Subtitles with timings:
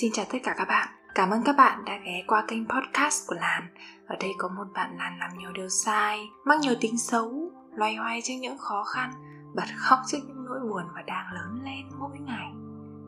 [0.00, 0.88] Xin chào tất cả các bạn.
[1.14, 3.62] Cảm ơn các bạn đã ghé qua kênh podcast của Lan.
[4.06, 7.94] Ở đây có một bạn Lan làm nhiều điều sai, mắc nhiều tính xấu, loay
[7.94, 9.10] hoay trước những khó khăn,
[9.54, 12.52] bật khóc trước những nỗi buồn và đang lớn lên mỗi ngày.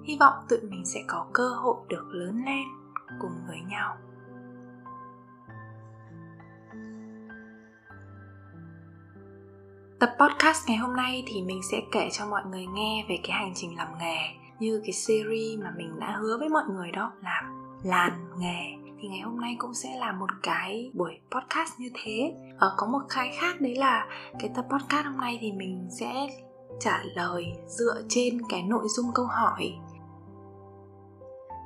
[0.05, 2.65] Hy vọng tụi mình sẽ có cơ hội được lớn lên
[3.21, 3.97] cùng với nhau.
[10.01, 13.33] Tập podcast ngày hôm nay thì mình sẽ kể cho mọi người nghe về cái
[13.33, 17.13] hành trình làm nghề như cái series mà mình đã hứa với mọi người đó
[17.23, 17.43] là
[17.83, 18.93] làn nghề.
[19.01, 22.35] Thì ngày hôm nay cũng sẽ là một cái buổi podcast như thế.
[22.59, 24.07] Ở có một cái khác đấy là
[24.39, 26.13] cái tập podcast hôm nay thì mình sẽ
[26.81, 29.73] trả lời dựa trên cái nội dung câu hỏi.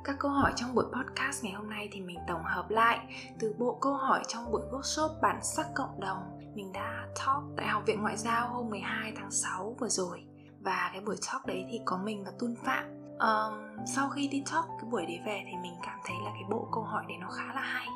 [0.03, 2.99] Các câu hỏi trong buổi podcast ngày hôm nay thì mình tổng hợp lại
[3.39, 6.17] từ bộ câu hỏi trong buổi workshop bản sắc cộng đồng.
[6.55, 10.23] Mình đã talk tại Học viện Ngoại giao hôm 12 tháng 6 vừa rồi
[10.61, 12.85] và cái buổi talk đấy thì có mình và Tun Phạm.
[13.19, 16.43] Um, sau khi đi talk cái buổi đấy về thì mình cảm thấy là cái
[16.49, 17.87] bộ câu hỏi đấy nó khá là hay.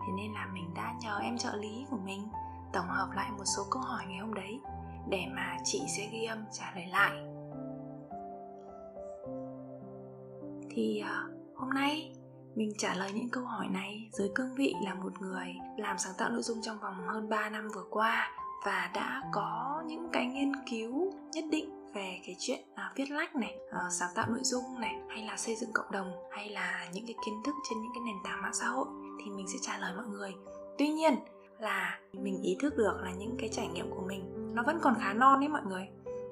[0.00, 2.28] Thế nên là mình đã nhờ em trợ lý của mình
[2.72, 4.60] tổng hợp lại một số câu hỏi ngày hôm đấy
[5.08, 7.12] để mà chị sẽ ghi âm trả lời lại.
[10.70, 12.12] Thì uh, hôm nay
[12.54, 16.12] mình trả lời những câu hỏi này dưới cương vị là một người làm sáng
[16.18, 18.30] tạo nội dung trong vòng hơn 3 năm vừa qua
[18.64, 23.36] và đã có những cái nghiên cứu nhất định về cái chuyện à, viết lách
[23.36, 26.88] này à, sáng tạo nội dung này hay là xây dựng cộng đồng hay là
[26.92, 28.86] những cái kiến thức trên những cái nền tảng mạng xã hội
[29.24, 30.34] thì mình sẽ trả lời mọi người.
[30.78, 31.14] Tuy nhiên
[31.58, 34.94] là mình ý thức được là những cái trải nghiệm của mình nó vẫn còn
[35.00, 35.88] khá non đấy mọi người.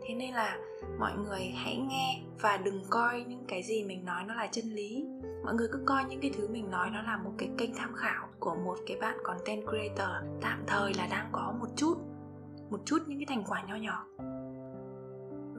[0.09, 0.59] Thế nên là
[0.99, 4.65] mọi người hãy nghe và đừng coi những cái gì mình nói nó là chân
[4.65, 5.05] lý.
[5.45, 7.95] Mọi người cứ coi những cái thứ mình nói nó là một cái kênh tham
[7.95, 11.95] khảo của một cái bạn content creator tạm thời là đang có một chút
[12.71, 14.07] một chút những cái thành quả nho nhỏ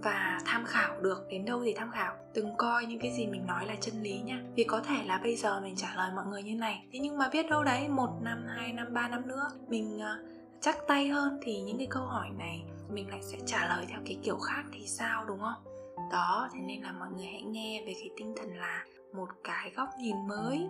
[0.04, 2.16] và tham khảo được, đến đâu thì tham khảo.
[2.34, 4.42] Đừng coi những cái gì mình nói là chân lý nha.
[4.56, 6.88] Vì có thể là bây giờ mình trả lời mọi người như này.
[6.94, 10.18] Thế nhưng mà biết đâu đấy, một năm, hai năm, ba năm nữa, mình ờ,
[10.62, 14.00] chắc tay hơn thì những cái câu hỏi này mình lại sẽ trả lời theo
[14.06, 15.64] cái kiểu khác thì sao, đúng không?
[16.12, 19.72] Đó, thế nên là mọi người hãy nghe về cái tinh thần là một cái
[19.76, 20.68] góc nhìn mới,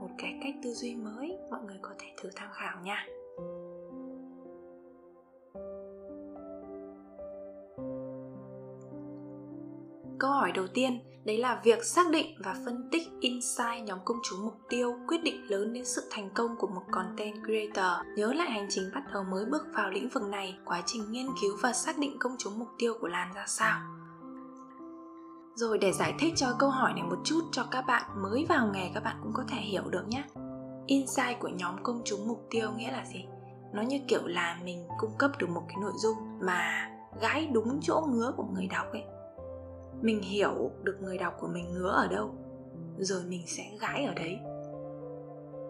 [0.00, 1.38] một cái cách tư duy mới.
[1.50, 3.06] Mọi người có thể thử tham khảo nha.
[10.20, 14.16] Câu hỏi đầu tiên, đấy là việc xác định và phân tích insight nhóm công
[14.30, 18.06] chúng mục tiêu quyết định lớn đến sự thành công của một content creator.
[18.16, 21.26] Nhớ lại hành trình bắt đầu mới bước vào lĩnh vực này, quá trình nghiên
[21.40, 23.80] cứu và xác định công chúng mục tiêu của làn ra sao.
[25.54, 28.70] Rồi để giải thích cho câu hỏi này một chút cho các bạn mới vào
[28.74, 30.24] nghề các bạn cũng có thể hiểu được nhé.
[30.86, 33.24] Insight của nhóm công chúng mục tiêu nghĩa là gì?
[33.74, 37.80] Nó như kiểu là mình cung cấp được một cái nội dung mà gãi đúng
[37.82, 39.02] chỗ ngứa của người đọc ấy
[40.02, 42.34] mình hiểu được người đọc của mình ngứa ở đâu,
[42.98, 44.38] rồi mình sẽ gãi ở đấy.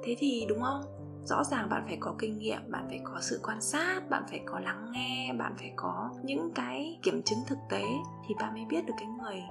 [0.04, 0.82] Thế thì đúng không?
[1.24, 4.40] Rõ ràng bạn phải có kinh nghiệm, bạn phải có sự quan sát, bạn phải
[4.46, 7.82] có lắng nghe, bạn phải có những cái kiểm chứng thực tế
[8.28, 9.42] thì bạn mới biết được cái người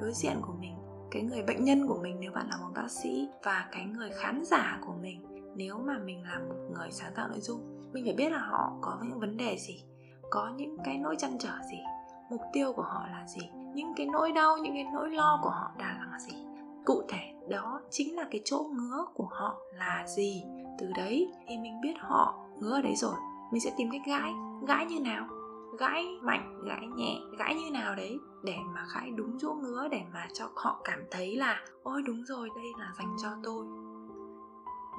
[0.00, 0.74] đối diện của mình,
[1.10, 4.10] cái người bệnh nhân của mình nếu bạn là một bác sĩ và cái người
[4.10, 5.24] khán giả của mình
[5.56, 7.90] nếu mà mình là một người sáng tạo nội dung.
[7.92, 9.84] Mình phải biết là họ có những vấn đề gì,
[10.30, 11.78] có những cái nỗi chăn trở gì,
[12.30, 15.50] mục tiêu của họ là gì những cái nỗi đau, những cái nỗi lo của
[15.50, 16.36] họ đã là gì?
[16.84, 20.42] Cụ thể, đó chính là cái chỗ ngứa của họ là gì?
[20.78, 23.14] Từ đấy thì mình biết họ ngứa ở đấy rồi.
[23.52, 24.32] Mình sẽ tìm cách gãi.
[24.66, 25.26] Gãi như nào?
[25.78, 28.18] Gãi mạnh, gãi nhẹ, gãi như nào đấy?
[28.42, 32.24] Để mà gãi đúng chỗ ngứa, để mà cho họ cảm thấy là, ôi, đúng
[32.24, 33.66] rồi, đây là dành cho tôi.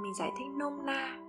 [0.02, 1.20] Mình giải thích nôm na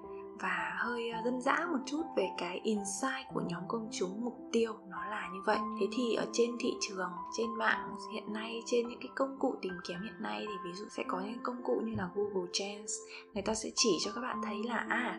[0.41, 4.39] và hơi ờ, dân dã một chút về cái insight của nhóm công chúng mục
[4.53, 5.59] tiêu nó là như vậy.
[5.81, 9.55] Thế thì ở trên thị trường trên mạng hiện nay trên những cái công cụ
[9.63, 12.51] tìm kiếm hiện nay thì ví dụ sẽ có những công cụ như là google
[12.53, 12.93] trends
[13.35, 15.19] người ta sẽ chỉ cho các bạn thấy là à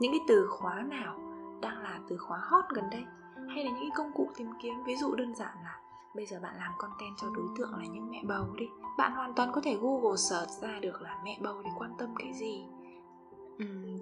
[0.00, 1.18] những cái từ khóa nào
[1.60, 3.04] đang là từ khóa hot gần đây
[3.54, 5.80] hay là những cái công cụ tìm kiếm ví dụ đơn giản là
[6.14, 8.66] bây giờ bạn làm content cho đối tượng là những mẹ bầu đi.
[8.98, 12.14] Bạn hoàn toàn có thể google search ra được là mẹ bầu thì quan tâm
[12.18, 12.64] cái gì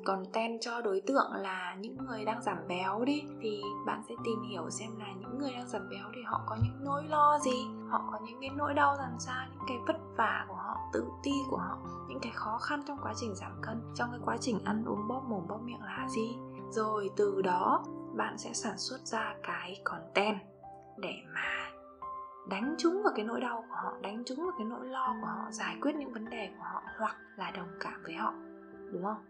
[0.04, 4.14] còn ten cho đối tượng là những người đang giảm béo đi, thì bạn sẽ
[4.24, 7.38] tìm hiểu xem là những người đang giảm béo thì họ có những nỗi lo
[7.38, 10.76] gì, họ có những cái nỗi đau làm sao những cái vất vả của họ,
[10.92, 14.20] tự ti của họ, những cái khó khăn trong quá trình giảm cân, trong cái
[14.24, 16.36] quá trình ăn uống bóp mồm bóp miệng là gì.
[16.70, 17.84] Rồi từ đó,
[18.16, 20.38] bạn sẽ sản xuất ra cái content
[20.98, 21.70] để mà
[22.48, 25.26] đánh trúng vào cái nỗi đau của họ, đánh trúng vào cái nỗi lo của
[25.26, 28.32] họ, giải quyết những vấn đề của họ, hoặc là đồng cảm với họ.
[28.92, 29.29] Đúng không?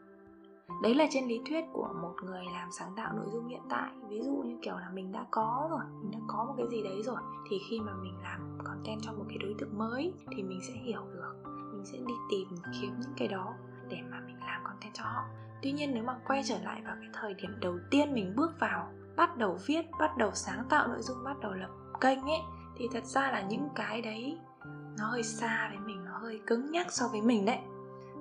[0.83, 3.91] Đấy là trên lý thuyết của một người làm sáng tạo nội dung hiện tại.
[4.09, 6.83] Ví dụ như kiểu là mình đã có rồi, mình đã có một cái gì
[6.83, 7.21] đấy rồi,
[7.51, 10.73] thì khi mà mình làm content cho một cái đối tượng mới thì mình sẽ
[10.73, 11.35] hiểu được,
[11.73, 12.49] mình sẽ đi tìm
[12.81, 13.55] kiếm những cái đó
[13.89, 15.25] để mà mình làm content cho họ.
[15.63, 18.51] Tuy nhiên nếu mà quay trở lại vào cái thời điểm đầu tiên mình bước
[18.61, 21.71] vào, bắt đầu viết, bắt đầu sáng tạo nội dung, bắt đầu lập
[22.01, 22.41] kênh ấy,
[22.77, 24.39] thì thật ra là những cái đấy
[24.99, 27.59] nó hơi xa với mình, nó hơi cứng nhắc so với mình đấy.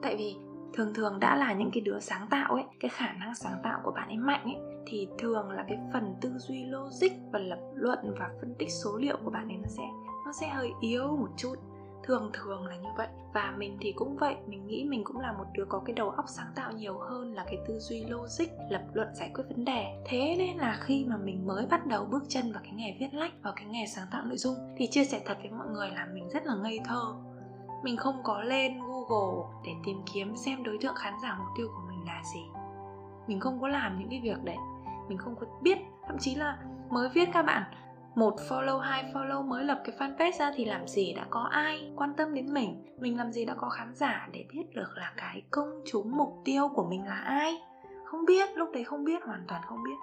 [0.01, 0.37] Tại vì
[0.73, 3.79] thường thường đã là những cái đứa sáng tạo ấy, cái khả năng sáng tạo
[3.83, 4.57] của bạn ấy mạnh ấy,
[4.87, 8.97] thì thường là cái phần tư duy logic và lập luận và phân tích số
[8.97, 9.83] liệu của bạn ấy nó sẽ
[10.25, 11.55] nó sẽ hơi yếu một chút.
[12.03, 13.07] Thường thường là như vậy.
[13.33, 16.09] Và mình thì cũng vậy, mình nghĩ mình cũng là một đứa có cái đầu
[16.09, 19.65] óc sáng tạo nhiều hơn là cái tư duy logic, lập luận, giải quyết vấn
[19.65, 19.85] đề.
[20.05, 23.13] Thế nên là khi mà mình mới bắt đầu bước chân vào cái nghề viết
[23.13, 25.89] lách, vào cái nghề sáng tạo nội dung, thì chia sẻ thật với mọi người
[25.89, 27.13] là mình rất là ngây thơ.
[27.83, 31.67] Mình không có lên google để tìm kiếm xem đối tượng khán giả mục tiêu
[31.67, 32.41] của mình là gì.
[33.27, 34.57] Mình không có làm những cái việc đấy.
[35.07, 35.77] Mình không có biết.
[36.07, 36.57] Thậm chí là
[36.89, 37.63] mới viết các bạn,
[38.15, 41.91] một follow, hai follow mới lập cái fanpage ra thì làm gì đã có ai
[41.95, 42.83] quan tâm đến mình?
[42.99, 46.41] Mình làm gì đã có khán giả để biết được là cái công chúng mục
[46.45, 47.61] tiêu của mình là ai?
[48.05, 49.95] Không biết, lúc đấy không biết, hoàn toàn không biết.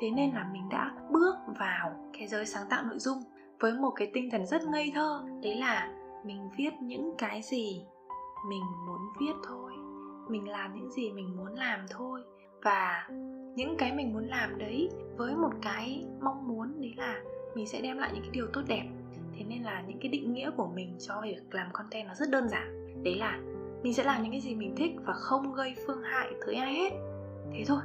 [0.00, 3.22] Thế nên là mình đã bước vào cái giới sáng tạo nội dung
[3.60, 5.24] với một cái tinh thần rất ngây thơ.
[5.42, 5.88] Đấy là
[6.24, 7.84] mình viết những cái gì
[8.48, 9.72] mình muốn viết thôi,
[10.28, 12.22] mình làm những gì mình muốn làm thôi.
[12.62, 13.08] Và
[13.56, 17.22] những cái mình muốn làm đấy, với một cái mong muốn đấy là
[17.54, 18.84] mình sẽ đem lại những cái điều tốt đẹp.
[19.36, 22.30] Thế nên là những cái định nghĩa của mình cho việc làm content nó rất
[22.30, 23.02] đơn giản.
[23.04, 23.40] Đấy là
[23.82, 26.74] mình sẽ làm những cái gì mình thích và không gây phương hại tới ai
[26.74, 26.92] hết.
[27.52, 27.80] Thế thôi.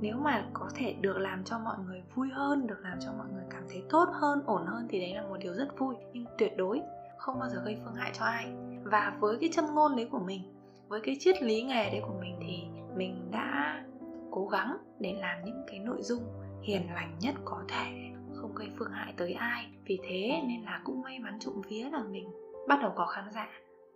[0.00, 3.26] Nếu mà có thể được làm cho mọi người vui hơn, được làm cho mọi
[3.34, 6.24] người cảm thấy tốt hơn, ổn hơn thì đấy là một điều rất vui, nhưng
[6.38, 6.80] tuyệt đối
[7.18, 8.52] không bao giờ gây phương hại cho ai
[8.92, 10.42] và với cái châm ngôn đấy của mình
[10.88, 12.62] với cái triết lý nghề đấy của mình thì
[12.96, 13.82] mình đã
[14.30, 16.22] cố gắng để làm những cái nội dung
[16.62, 19.66] hiền lành nhất có thể không gây phương hại tới ai.
[19.84, 22.28] Vì thế nên là cũng may mắn trụng vía là mình
[22.68, 23.48] bắt đầu có khán giả.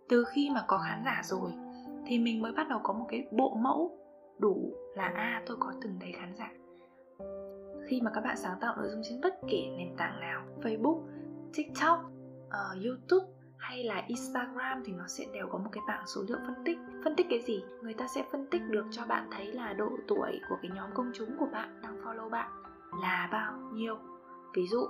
[0.09, 1.51] Từ khi mà có khán giả rồi
[2.05, 3.99] thì mình mới bắt đầu có một cái bộ mẫu
[4.39, 6.51] đủ là a à, tôi có từng đấy khán giả.
[7.87, 11.01] Khi mà các bạn sáng tạo nội dung trên bất kể nền tảng nào facebook
[11.53, 11.99] tiktok
[12.47, 16.37] uh, youtube hay là instagram thì nó sẽ đều có một cái bảng số liệu
[16.45, 16.77] phân tích.
[17.03, 17.63] Phân tích cái gì?
[17.81, 20.89] Người ta sẽ phân tích được cho bạn thấy là độ tuổi của cái nhóm
[20.93, 22.49] công chúng của bạn đang follow bạn
[23.01, 23.97] là bao nhiêu.
[24.55, 24.87] Ví dụ,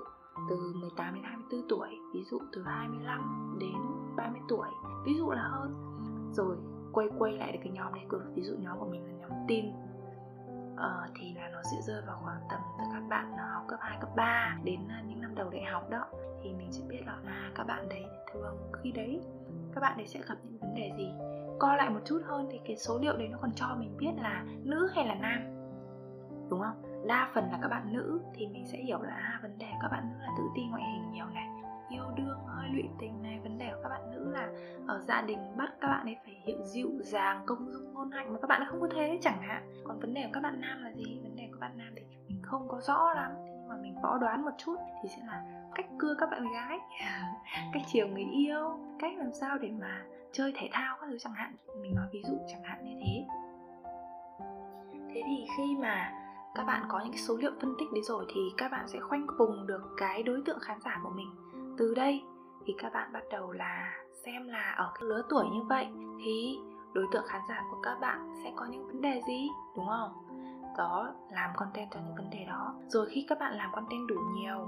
[0.49, 3.75] từ 18 đến 24 tuổi, ví dụ từ 25 đến
[4.15, 4.67] 30 tuổi,
[5.05, 5.73] ví dụ là hơn.
[6.33, 6.57] Rồi
[6.93, 8.05] quay quay lại được cái nhóm này,
[8.35, 9.65] ví dụ nhóm của mình là nhóm tin
[10.77, 13.79] uh, thì là nó sẽ rơi vào khoảng tầm từ các bạn ờ, học cấp
[13.81, 16.05] 2, cấp 3 đến ờ, những năm đầu đại học đó.
[16.43, 19.21] Thì mình sẽ biết là à các bạn đấy thường khi đấy
[19.75, 21.13] các bạn đấy sẽ gặp những vấn đề gì?
[21.59, 24.11] Co lại một chút hơn thì cái số liệu đấy nó còn cho mình biết
[24.17, 25.39] là nữ hay là nam
[26.49, 27.05] đúng không?
[27.07, 29.87] Đa phần là các bạn nữ thì mình sẽ hiểu là à, vấn đề các
[29.91, 31.47] bạn nữ là tự ti ngoại hình nhiều này
[31.89, 32.36] yêu đương
[32.67, 34.49] nói lụy tình này, vấn đề của các bạn nữ là
[34.87, 38.33] ở gia đình bắt các bạn ấy phải hiệu dịu dàng, công dung ngôn hạnh
[38.33, 39.83] mà các bạn không có thế chẳng hạn.
[39.83, 41.19] Còn vấn đề của các bạn nam là gì?
[41.23, 44.17] Vấn đề của bạn nam thì mình không có rõ lắm, nhưng mà mình võ
[44.17, 45.43] đoán một chút thì sẽ là
[45.75, 46.79] cách cưa các bạn gái,
[47.73, 51.33] cách chiều người yêu, cách làm sao để mà chơi thể thao các thứ chẳng
[51.33, 51.55] hạn.
[51.81, 53.25] Mình nói ví dụ chẳng hạn như thế.
[55.13, 56.13] Thế thì khi mà
[56.55, 58.99] các bạn có những cái số liệu phân tích đấy rồi thì các bạn sẽ
[58.99, 61.27] khoanh vùng được cái đối tượng khán giả của mình.
[61.77, 62.21] Từ đây
[62.67, 63.93] thì các bạn bắt đầu là
[64.25, 65.87] xem là ở cái lứa tuổi như vậy
[66.25, 66.59] thì
[66.93, 70.11] đối tượng khán giả của các bạn sẽ có những vấn đề gì đúng không?
[70.77, 72.75] Đó làm content cho những vấn đề đó.
[72.87, 74.67] Rồi khi các bạn làm content đủ nhiều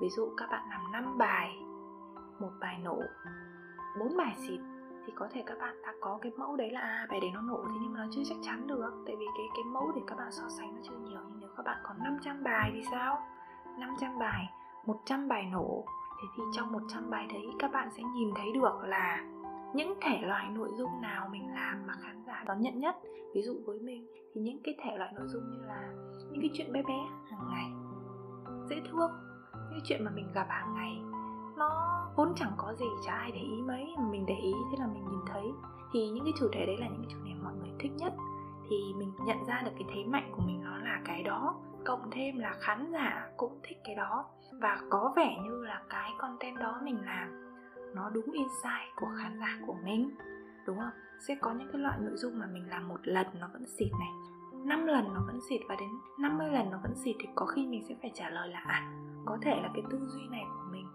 [0.00, 1.58] ví dụ các bạn làm 5 bài
[2.38, 2.98] một bài nổ
[3.98, 4.60] bốn bài xịt
[5.06, 7.40] thì có thể các bạn đã có cái mẫu đấy là à, bài đấy nó
[7.40, 9.02] nổ thế nhưng mà nó chưa chắc chắn được.
[9.06, 11.50] Tại vì cái cái mẫu để các bạn so sánh nó chưa nhiều nhưng nếu
[11.56, 13.22] các bạn có 500 bài thì sao?
[13.78, 14.50] 500 bài
[14.86, 15.84] 100 bài nổ
[16.24, 19.24] thế thì trong 100 bài đấy, các bạn sẽ nhìn thấy được là
[19.74, 22.96] những thể loại nội dung nào mình làm mà khán giả đón nhận nhất.
[23.34, 25.92] Ví dụ với mình, thì những cái thể loại nội dung như là
[26.30, 26.98] những cái chuyện bé bé
[27.30, 27.70] hàng ngày,
[28.70, 29.10] dễ thương,
[29.70, 31.02] những chuyện mà mình gặp hàng ngày,
[31.56, 34.76] nó vốn chẳng có gì, chả ai để ý mấy, mà mình để ý, thế
[34.78, 35.52] là mình nhìn thấy.
[35.92, 38.12] Thì những cái chủ đề đấy là những cái chủ đề mọi người thích nhất.
[38.70, 41.54] Thì mình nhận ra được cái thế mạnh của mình nó là cái đó
[41.84, 44.24] cộng thêm là khán giả cũng thích cái đó.
[44.60, 47.50] Và có vẻ như là cái content đó mình làm
[47.94, 50.16] nó đúng insight của khán giả của mình
[50.66, 50.92] đúng không?
[51.28, 53.92] Sẽ có những cái loại nội dung mà mình làm một lần nó vẫn xịt
[53.92, 54.10] này
[54.64, 55.88] 5 lần nó vẫn xịt và đến
[56.18, 58.92] 50 lần nó vẫn xịt thì có khi mình sẽ phải trả lời là à
[59.26, 60.86] có thể là cái tư duy này của mình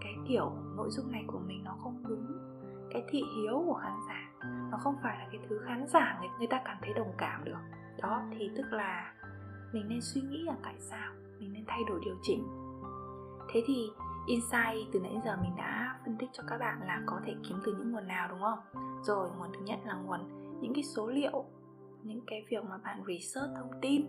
[0.00, 2.26] cái kiểu nội dung này của mình nó không đúng
[2.90, 6.28] cái thị hiếu của khán giả nó không phải là cái thứ khán giả người,
[6.38, 7.58] người ta cảm thấy đồng cảm được.
[8.02, 9.14] Đó thì tức là
[9.72, 12.48] mình nên suy nghĩ là tại sao mình nên thay đổi điều chỉnh.
[13.52, 13.90] Thế thì
[14.26, 17.60] insight từ nãy giờ mình đã phân tích cho các bạn là có thể kiếm
[17.64, 18.58] từ những nguồn nào, đúng không?
[19.02, 20.20] Rồi, nguồn thứ nhất là nguồn
[20.60, 21.44] những cái số liệu,
[22.02, 24.06] những cái việc mà bạn research thông tin.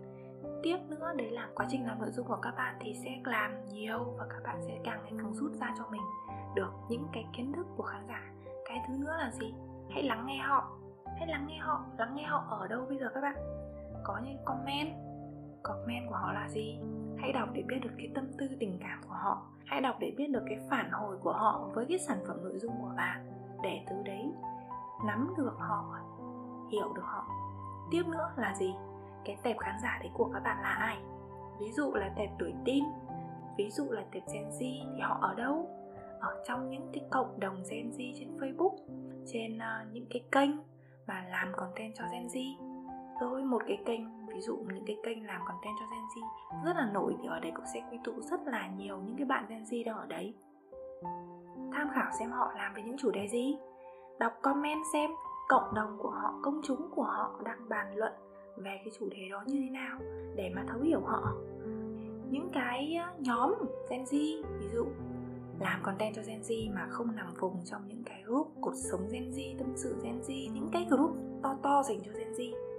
[0.62, 3.68] Tiếp nữa, đấy là quá trình làm nội dung của các bạn thì sẽ làm
[3.68, 6.02] nhiều và các bạn sẽ càng ngày càng rút ra cho mình
[6.54, 8.32] được những cái kiến thức của khán giả.
[8.64, 9.54] Cái thứ nữa là gì?
[9.90, 10.70] Hãy lắng nghe họ.
[11.18, 11.84] Hãy lắng nghe họ.
[11.98, 13.36] Lắng nghe họ ở đâu bây giờ các bạn?
[14.04, 15.09] Có những comment
[15.62, 16.78] comment của họ là gì?
[17.18, 19.42] Hãy đọc để biết được cái tâm tư tình cảm của họ.
[19.64, 22.58] Hãy đọc để biết được cái phản hồi của họ với cái sản phẩm nội
[22.58, 23.26] dung của bạn.
[23.62, 24.32] Để từ đấy
[25.06, 25.96] nắm được họ
[26.70, 27.26] hiểu được họ.
[27.90, 28.74] Tiếp nữa là gì?
[29.24, 30.98] Cái tệp khán giả đấy của các bạn là ai?
[31.60, 32.84] Ví dụ là tệp tuổi teen.
[33.56, 34.58] Ví dụ là tệp Gen Z
[34.94, 35.68] thì họ ở đâu?
[36.20, 38.76] Ở trong những cái cộng đồng Gen Z trên Facebook
[39.26, 40.50] trên uh, những cái kênh
[41.06, 42.54] mà làm content cho Gen Z.
[43.20, 46.26] Rồi một cái kênh ví dụ những cái kênh làm content cho Gen Z
[46.64, 49.26] rất là nổi thì ở đấy cũng sẽ quy tụ rất là nhiều những cái
[49.26, 50.34] bạn Gen Z đang ở đấy.
[51.72, 53.56] Tham khảo xem họ làm về những chủ đề gì.
[54.18, 55.10] Đọc comment xem
[55.48, 58.12] cộng đồng của họ công chúng của họ đang bàn luận
[58.56, 59.98] về cái chủ đề đó như thế nào
[60.36, 61.32] để mà thấu hiểu họ.
[62.30, 63.54] Những cái nhóm
[63.90, 64.84] Gen Z ví dụ
[65.60, 69.08] làm content cho Gen Z mà không nằm vùng trong những cái group cuộc sống
[69.12, 72.69] Gen Z, tâm sự Gen Z, những cái group to to dành cho Gen Z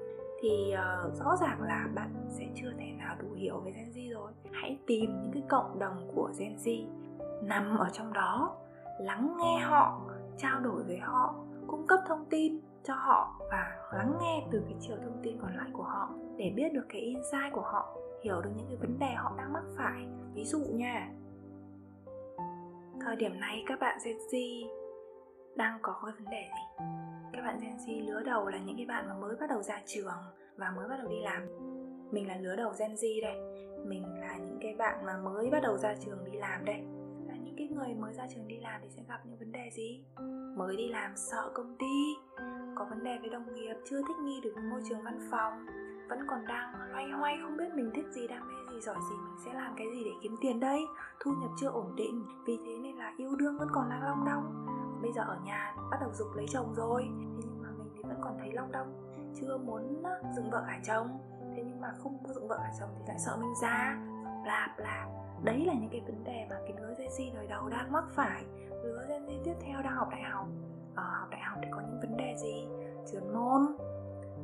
[0.42, 4.14] thì uh, rõ ràng là bạn sẽ chưa thể nào đủ hiểu về Gen Z
[4.14, 4.32] rồi.
[4.52, 6.88] Hãy tìm những cái cộng đồng của Gen Z
[7.44, 8.56] nằm ở trong đó,
[9.00, 10.02] lắng nghe họ,
[10.38, 11.36] trao đổi với họ,
[11.68, 15.56] cung cấp thông tin cho họ và lắng nghe từ cái chiều thông tin còn
[15.58, 19.00] lại của họ để biết được cái insight của họ hiểu được những cái vấn
[19.00, 21.12] đề họ đang mắc phải ví dụ nha
[23.02, 24.68] thời điểm này các bạn Gen Z
[25.56, 26.86] đang có cái vấn đề gì?
[27.34, 29.82] Các bạn Gen Z lứa đầu là những cái bạn mà mới bắt đầu ra
[29.86, 30.22] trường
[30.58, 31.48] và mới bắt đầu đi làm.
[32.12, 33.36] Mình là lứa đầu Gen Z đây.
[33.86, 36.82] Mình là những cái bạn mà mới bắt đầu ra trường đi làm đây.
[37.28, 39.70] Là những cái người mới ra trường đi làm thì sẽ gặp những vấn đề
[39.74, 40.04] gì?
[40.58, 42.16] Mới đi làm sợ công ty,
[42.76, 45.66] có vấn đề với đồng nghiệp, chưa thích nghi được với môi trường văn phòng,
[46.10, 49.16] vẫn còn đang loay hoay, không biết mình thích gì, đam mê gì, giỏi gì,
[49.16, 50.82] mình sẽ làm cái gì để kiếm tiền đây?
[51.20, 54.26] Thu nhập chưa ổn định, vì thế nên là yêu đương vẫn còn đang long
[54.26, 54.66] đong
[55.02, 57.04] bây giờ ở nhà bắt đầu dục lấy chồng rồi.
[57.04, 60.04] Thế nhưng mà mình thì vẫn còn thấy long đong, chưa muốn
[60.36, 61.08] dựng vợ cả chồng.
[61.56, 63.98] Thế nhưng mà không dựng vợ cả chồng thì lại sợ mình già.
[64.44, 65.08] Bla bla.
[65.44, 68.04] Đấy là những cái vấn đề mà cái lứa Gen Z đời đầu đang mắc
[68.12, 68.44] phải.
[68.84, 70.48] Lứa Gen Z tiếp theo đang học đại học.
[70.96, 72.68] Ở học đại học thì có những vấn đề gì?
[73.12, 73.62] Trượt môn,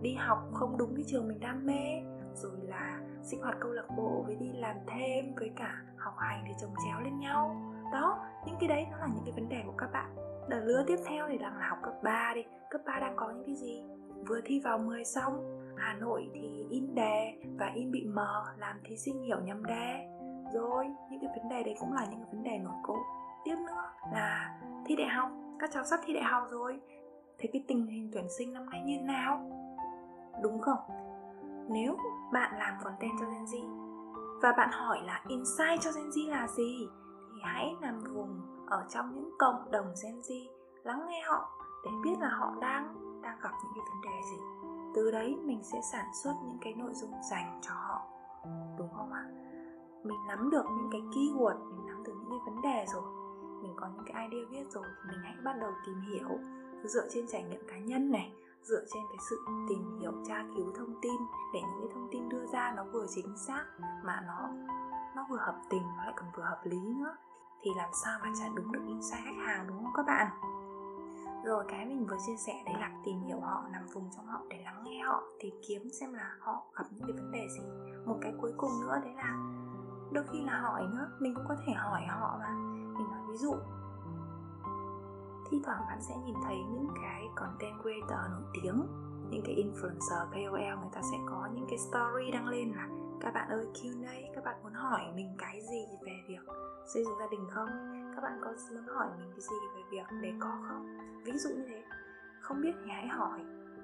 [0.02, 3.88] đi học không đúng cái trường mình đam mê, rồi là sinh hoạt câu lạc
[3.98, 7.56] bộ với đi làm thêm, với cả học hành thì chồng chéo lên nhau.
[7.94, 10.16] Đó, những cái đấy nó là những cái vấn đề của các bạn
[10.50, 12.42] đợt lứa tiếp theo thì đang là học cấp 3 đi.
[12.70, 13.84] Cấp 3 đang có những cái gì?
[14.28, 18.76] Vừa thi vào 10 xong, Hà Nội thì in đề và in bị mờ, làm
[18.84, 20.08] thí sinh hiểu nhầm đề.
[20.54, 22.98] Rồi, những cái vấn đề đấy cũng là những cái vấn đề nổi cộ
[23.46, 25.32] tiếp nữa là thi đại học.
[25.60, 26.80] Các cháu sắp thi đại học rồi.
[27.38, 29.50] Thế cái tình hình tuyển sinh năm nay như thế nào?
[30.44, 30.80] Đúng không?
[31.70, 31.98] Nếu
[32.34, 33.88] bạn làm content cho Gen Z
[34.42, 36.88] và bạn hỏi là insight cho Gen Z là gì,
[37.34, 40.48] thì hãy nằm vùng ở trong những cộng đồng Gen Z,
[40.84, 41.50] lắng nghe họ
[41.86, 44.38] để biết là họ đang đang gặp những cái vấn đề gì.
[44.96, 48.02] Từ đấy mình sẽ sản xuất những cái nội dung dành cho họ,
[48.78, 49.26] đúng không ạ?
[50.04, 53.04] Mình nắm được những cái keyword, mình nắm được những cái vấn đề rồi,
[53.62, 56.30] mình có những cái idea viết rồi thì mình hãy bắt đầu tìm hiểu.
[56.84, 58.34] Dựa trên trải nghiệm cá nhân này,
[58.64, 61.22] dựa trên cái sự tìm hiểu, tra cứu thông tin
[61.54, 63.66] để những cái thông tin đưa ra nó vừa chính xác
[64.04, 64.50] mà nó
[65.16, 67.16] nó vừa hợp tình, nó lại còn vừa hợp lý nữa
[67.68, 70.28] thì làm sao mà trả đúng được insight khách hàng, đúng không các bạn?
[71.46, 74.42] Rồi, cái mình vừa chia sẻ đấy là tìm hiểu họ, nằm vùng trong họ
[74.50, 77.62] để lắng nghe họ, tìm kiếm xem là họ gặp những cái vấn đề gì.
[78.06, 79.36] Một cái cuối cùng nữa đấy là
[80.12, 82.50] đôi khi là hỏi nữa, mình cũng có thể hỏi họ mà.
[82.98, 83.56] Mình nói ví dụ,
[85.50, 88.88] thi thoảng bạn sẽ nhìn thấy những cái content creator nổi tiếng,
[89.30, 92.88] những cái influencer, KOL người ta sẽ có những cái story đăng lên là
[93.22, 96.54] các bạn ơi Q&A các bạn muốn hỏi mình cái gì về việc
[96.94, 97.70] xây dựng gia đình không?
[98.16, 100.98] Các bạn có muốn hỏi mình cái gì về việc để co không?
[101.26, 101.84] Ví dụ như thế.
[102.42, 103.40] Không biết thì hãy hỏi.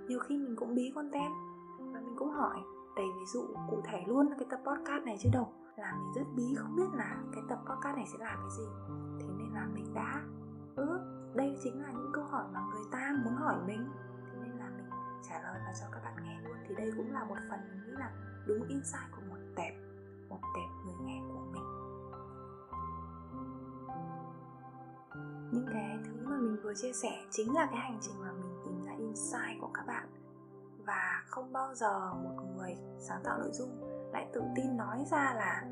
[0.08, 1.34] Nhiều khi mình cũng bí content
[1.78, 2.58] và mình cũng hỏi.
[2.96, 5.54] Đầy ví dụ cụ thể luôn cái tập podcast này chứ đâu.
[5.78, 8.68] Là mình rất bí, không biết là cái tập podcast này sẽ làm cái gì.
[9.20, 10.22] Thế nên là mình đã
[10.76, 11.00] ừ
[11.36, 13.90] đây chính là những câu hỏi mà người ta muốn hỏi mình.
[14.32, 14.90] Thế nên là mình
[15.30, 16.58] trả lời và cho các bạn nghe luôn.
[16.68, 18.12] Thì đây cũng là một phần mình nghĩ là
[18.48, 19.22] đúng insight của
[19.56, 19.74] tệp
[20.30, 21.64] một tệp người nghe của mình.
[25.52, 28.62] Những cái thứ mà mình vừa chia sẻ chính là cái hành trình mà mình
[28.66, 30.08] tìm ra insight của các bạn.
[30.86, 33.70] Và không bao giờ một người sáng tạo nội dung
[34.14, 35.64] lại tự tin nói ra là,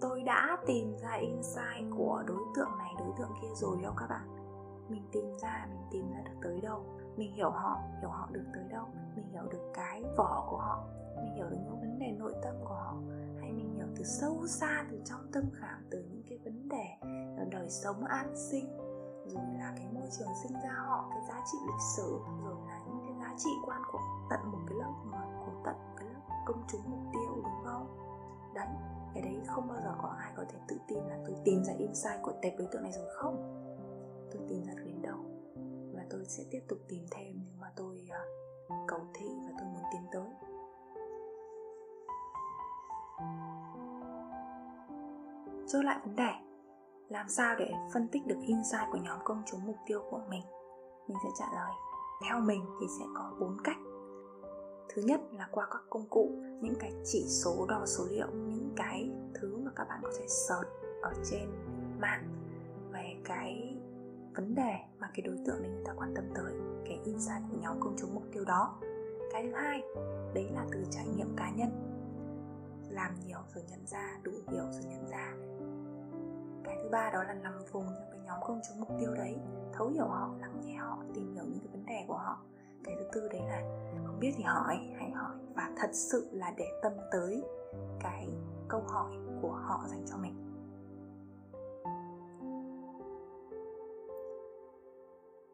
[0.00, 4.06] tôi đã tìm ra insight của đối tượng này, đối tượng kia rồi đâu các
[4.10, 4.36] bạn.
[4.88, 6.84] Mình tìm ra, mình tìm ra được tới đâu.
[7.16, 8.86] Mình hiểu họ hiểu họ được tới đâu.
[9.16, 10.84] Mình hiểu được cái vỏ của họ.
[11.16, 12.94] Mình hiểu được những vấn đề nội tâm của họ
[13.96, 16.86] từ sâu xa từ trong tâm khảm từ những cái vấn đề
[17.38, 18.76] ờ, đời sống an sinh
[19.26, 22.80] rồi là cái môi trường sinh ra họ cái giá trị lịch sử rồi là
[22.86, 26.08] những cái giá trị quan của tận một cái lớp người của tận một cái
[26.08, 27.96] lớp công chúng mục tiêu đúng không?
[28.54, 28.68] Đấy
[29.14, 31.72] cái đấy không bao giờ có ai có thể tự tin là tôi tìm ra
[31.72, 33.36] insight của tệp đối tượng này rồi không?
[34.32, 35.18] Tôi tìm ra đến đâu?
[35.94, 39.68] Và tôi sẽ tiếp tục tìm thêm nhưng mà tôi uh, cầu thị và tôi
[39.68, 40.49] muốn tiến tới.
[45.72, 46.30] Rút lại vấn đề.
[47.08, 50.42] Làm sao để phân tích được insight của nhóm công chúng mục tiêu của mình?
[51.08, 51.72] Mình sẽ trả lời.
[52.24, 53.76] Theo mình thì sẽ có bốn cách.
[54.94, 58.72] Thứ nhất là qua các công cụ, Những cái chỉ số đo số liệu, Những
[58.76, 60.68] cái thứ mà các bạn có thể search
[61.02, 61.48] ở trên
[62.00, 62.24] mạng
[62.92, 63.76] Về cái
[64.34, 66.52] vấn đề mà cái đối tượng mình người ta quan tâm tới,
[66.84, 68.78] Cái insight của nhóm công chúng mục tiêu đó.
[69.32, 69.82] Cái thứ hai,
[70.34, 71.70] Đấy là từ trải nghiệm cá nhân.
[72.90, 75.49] Làm nhiều rồi nhận ra, đủ hiểu rồi nhận ra
[76.70, 79.36] cái thứ ba đó là nằm vùng trong cái nhóm công chúng mục tiêu đấy,
[79.72, 82.40] thấu hiểu họ, lắng nghe họ, tìm hiểu những cái vấn đề của họ.
[82.84, 83.62] Cái thứ tư đấy là
[84.06, 85.36] không biết thì hỏi, hãy hỏi.
[85.54, 87.44] Và thật sự là để tâm tới
[88.00, 88.28] cái
[88.68, 89.12] câu hỏi
[89.42, 90.34] của họ dành cho mình.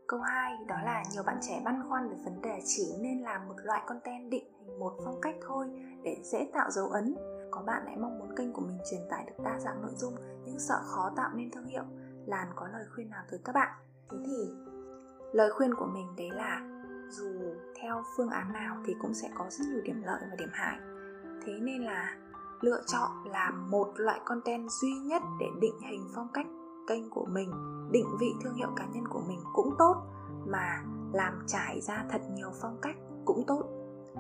[0.06, 3.48] Câu 2 đó là nhiều bạn trẻ băn khoăn về vấn đề chỉ nên làm
[3.48, 5.66] một loại content định hình một phong cách thôi
[6.02, 7.14] để dễ tạo dấu ấn.
[7.50, 10.14] Có bạn lại mong muốn kênh của mình truyền tải được đa dạng nội dung
[10.46, 11.84] nhưng sợ khó tạo nên thương hiệu
[12.26, 13.68] làn có lời khuyên nào tới các bạn?
[14.10, 14.54] Thế thì,
[15.32, 16.60] lời khuyên của mình đấy là
[17.10, 20.50] dù theo phương án nào thì cũng sẽ có rất nhiều điểm lợi và điểm
[20.52, 20.78] hại.
[21.46, 22.16] Thế nên là
[22.60, 26.46] lựa chọn làm một loại content duy nhất để định hình phong cách
[26.88, 27.50] kênh của mình,
[27.90, 29.96] định vị thương hiệu cá nhân của mình cũng tốt,
[30.46, 33.62] mà làm trải ra thật nhiều phong cách cũng tốt.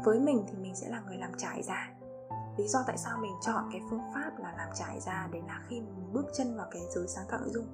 [0.04, 1.95] Với mình thì mình sẽ là người làm trải ra
[2.56, 5.64] lý do tại sao mình chọn cái phương pháp là làm trải ra đấy là
[5.68, 7.66] khi mình bước chân vào cái giới sáng tạo nội dung.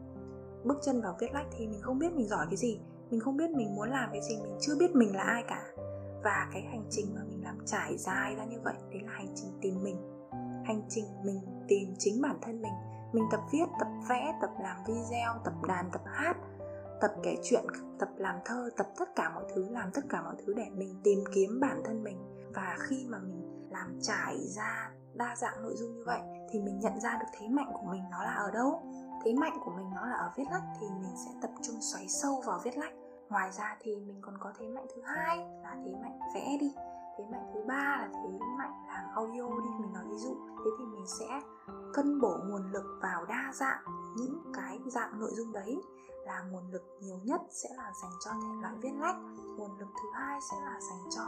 [0.64, 3.36] Bước chân vào viết lách thì mình không biết mình giỏi cái gì, mình không
[3.36, 5.62] biết mình muốn làm cái gì, mình chưa biết mình là ai cả.
[6.24, 9.32] Và cái hành trình mà mình làm trải dài ra như vậy, đấy là hành
[9.34, 9.96] trình tìm mình.
[10.64, 12.72] Hành trình mình tìm chính bản thân mình.
[13.12, 16.36] Mình tập viết, tập vẽ, tập làm video, tập đàn, tập hát,
[17.00, 17.64] tập kể chuyện,
[17.98, 21.00] tập làm thơ, tập tất cả mọi thứ, làm tất cả mọi thứ để mình
[21.04, 22.18] tìm kiếm bản thân mình.
[22.54, 23.41] Và khi mà mình
[23.82, 27.48] làm trải ra đa dạng nội dung như vậy thì mình nhận ra được thế
[27.48, 28.82] mạnh của mình nó là ở đâu.
[29.24, 32.08] Thế mạnh của mình nó là ở viết lách thì mình sẽ tập trung xoáy
[32.08, 32.92] sâu vào viết lách.
[33.28, 36.74] Ngoài ra thì mình còn có thế mạnh thứ hai là thế mạnh vẽ đi.
[37.18, 40.36] Thế mạnh thứ ba là thế mạnh làm audio đi, mình nói ví dụ.
[40.64, 41.40] Thế thì mình sẽ
[41.94, 43.82] cân bổ nguồn lực vào đa dạng,
[44.16, 45.82] những cái dạng nội dung đấy
[46.26, 49.16] là nguồn lực nhiều nhất sẽ là dành cho thể loại viết lách.
[49.58, 51.22] Nguồn lực thứ hai sẽ là dành cho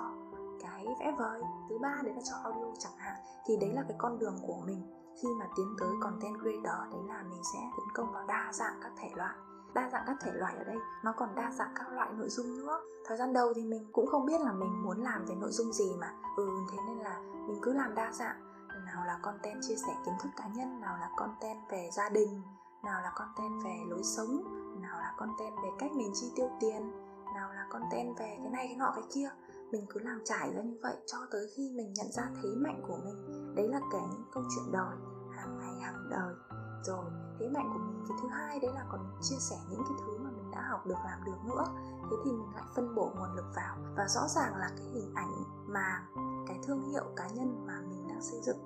[0.64, 3.96] cái vẽ vời thứ ba đấy là cho audio chẳng hạn, thì đấy là cái
[3.98, 4.82] con đường của mình.
[5.22, 8.74] Khi mà tiến tới content creator, đấy là mình sẽ tấn công vào đa dạng
[8.82, 9.34] các thể loại.
[9.74, 12.58] Đa dạng các thể loại ở đây, nó còn đa dạng các loại nội dung
[12.58, 12.80] nữa.
[13.06, 15.72] Thời gian đầu thì mình cũng không biết là mình muốn làm về nội dung
[15.72, 18.40] gì mà ừ thế nên là mình cứ làm đa dạng.
[18.84, 22.42] Nào là content chia sẻ kiến thức cá nhân, nào là content về gia đình,
[22.84, 24.42] nào là content về lối sống,
[24.82, 26.90] nào là content về cách mình chi tiêu tiền,
[27.34, 29.30] nào là content về cái này, cái nọ, cái kia
[29.74, 32.82] mình cứ làm trải ra như vậy cho tới khi mình nhận ra thế mạnh
[32.88, 33.54] của mình.
[33.54, 34.96] Đấy là cái những câu chuyện đời
[35.36, 36.34] hàng ngày, hàng đời.
[36.82, 37.04] Rồi,
[37.38, 40.18] thế mạnh của mình, cái thứ hai đấy là còn chia sẻ những cái thứ
[40.18, 41.64] mà mình đã học được, làm được nữa.
[42.10, 43.76] Thế thì mình lại phân bổ nguồn lực vào.
[43.96, 45.32] Và rõ ràng là cái hình ảnh
[45.66, 46.06] mà,
[46.48, 48.58] cái thương hiệu cá nhân mà mình đang xây dựng,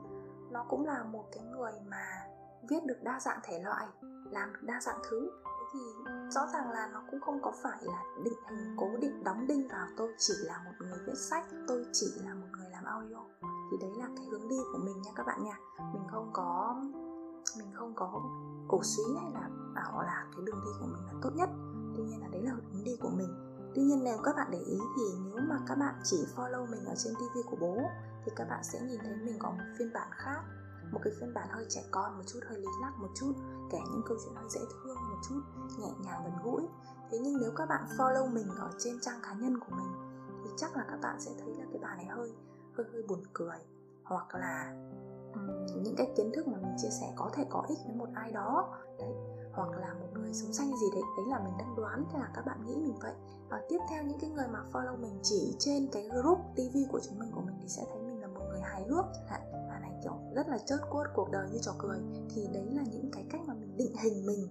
[0.51, 2.05] nó cũng là một cái người mà
[2.71, 3.87] viết được đa dạng thể loại,
[4.31, 5.31] làm được đa dạng thứ
[5.73, 5.81] thì
[6.31, 9.69] rõ ràng là nó cũng không có phải là định hình, cố định, đóng đinh
[9.69, 9.87] vào.
[9.97, 13.23] Tôi chỉ là một người viết sách, tôi chỉ là một người làm audio.
[13.71, 15.59] Thì đấy là cái hướng đi của mình nha các bạn nha.
[15.95, 16.81] Mình không có,
[17.59, 18.23] mình không có
[18.69, 21.49] cổ suý hay là bảo là cái đường đi của mình là tốt nhất.
[21.97, 23.45] Tuy nhiên là đấy là hướng đi của mình.
[23.75, 26.85] Tuy nhiên nếu các bạn để ý thì nếu mà các bạn chỉ follow mình
[26.85, 27.77] ở trên tv của bố,
[28.25, 30.41] thì các bạn sẽ nhìn thấy mình có một phiên bản khác.
[30.93, 33.33] Một cái phiên bản hơi trẻ con, một chút hơi lý lắc, một chút,
[33.71, 34.98] kể những câu chuyện hơi dễ thương
[35.29, 35.41] chút
[35.79, 36.63] nhẹ nhàng gần gũi.
[37.11, 39.93] Thế nhưng nếu các bạn follow mình ở trên trang cá nhân của mình
[40.45, 42.33] thì chắc là các bạn sẽ thấy là cái bài này hơi
[42.77, 43.59] hơi hơi buồn cười.
[44.05, 44.75] Hoặc là
[45.35, 48.09] um, những cái kiến thức mà mình chia sẻ có thể có ích với một
[48.15, 48.79] ai đó.
[48.99, 49.13] Đấy
[49.53, 52.31] hoặc là một người sống xanh gì đấy đấy là mình đang đoán thế là
[52.35, 53.15] các bạn nghĩ mình vậy.
[53.49, 57.01] Và tiếp theo những cái người mà follow mình chỉ trên cái group tv của
[57.01, 59.05] chúng mình của mình thì sẽ thấy mình là một người hài hước.
[59.15, 61.99] Chẳng hạn và này kiểu rất là chớt cốt cuộc đời như trò cười.
[62.31, 64.49] Thì đấy là những cái cách mà mình định hình mình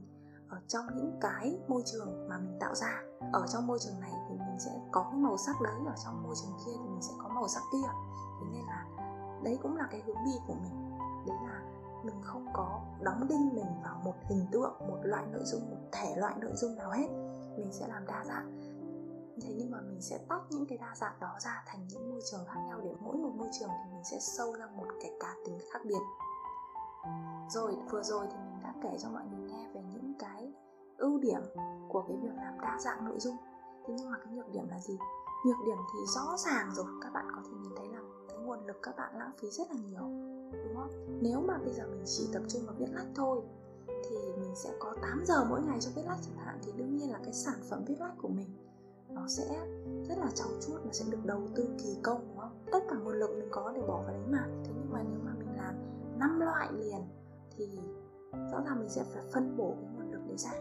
[0.49, 3.01] ở trong những cái môi trường mà mình tạo ra.
[3.33, 6.23] Ở trong môi trường này thì mình sẽ có cái màu sắc đấy, ở trong
[6.23, 7.87] môi trường kia thì mình sẽ có màu sắc kia.
[8.39, 8.85] Thế nên là
[9.43, 10.97] đấy cũng là cái hướng đi của mình.
[11.27, 11.61] Đấy là
[12.03, 15.89] mình không có đóng đinh mình vào một hình tượng, một loại nội dung, một
[15.91, 17.07] thể loại nội dung nào hết.
[17.57, 18.57] Mình sẽ làm đa dạng.
[19.41, 22.21] Thế nhưng mà mình sẽ tách những cái đa dạng đó ra thành những môi
[22.31, 25.11] trường khác nhau để mỗi một môi trường thì mình sẽ sâu ra một cái
[25.19, 26.01] cá tính khác biệt.
[27.49, 29.46] Rồi, vừa rồi thì mình đã kể cho mọi người
[30.97, 31.41] ưu điểm
[31.89, 33.35] của cái việc làm đa dạng nội dung.
[33.87, 34.97] Thế nhưng mà cái nhược điểm là gì?
[35.45, 38.65] Nhược điểm thì rõ ràng rồi, các bạn có thể nhìn thấy là cái nguồn
[38.65, 40.01] lực các bạn lãng phí rất là nhiều,
[40.51, 41.19] đúng không?
[41.21, 43.41] Nếu mà bây giờ mình chỉ tập trung vào viết lách thôi,
[43.87, 46.95] thì mình sẽ có 8 giờ mỗi ngày cho viết lách chẳng hạn, thì đương
[46.95, 48.47] nhiên là cái sản phẩm viết lách của mình
[49.09, 49.67] nó sẽ
[50.09, 52.63] rất là trau chuốt, nó sẽ được đầu tư kỳ công, đúng không?
[52.71, 54.47] Tất cả nguồn lực mình có để bỏ vào đấy mà.
[54.65, 55.75] Thế nhưng mà nếu mà mình làm
[56.19, 57.01] năm loại liền,
[57.57, 57.79] thì
[58.51, 60.51] rõ ràng mình sẽ phải phân bổ cái nguồn lực đấy ra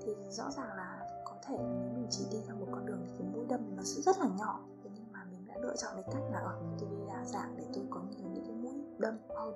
[0.00, 3.06] thì rõ ràng là có thể là nếu mình chỉ đi theo một con đường
[3.18, 4.60] thì mũi đâm nó sẽ rất là nhỏ.
[4.84, 7.54] Thế nhưng mà mình đã lựa chọn cái cách là ở tôi đi đa dạng
[7.56, 9.54] để tôi có nhiều những cái mũi đâm hơn.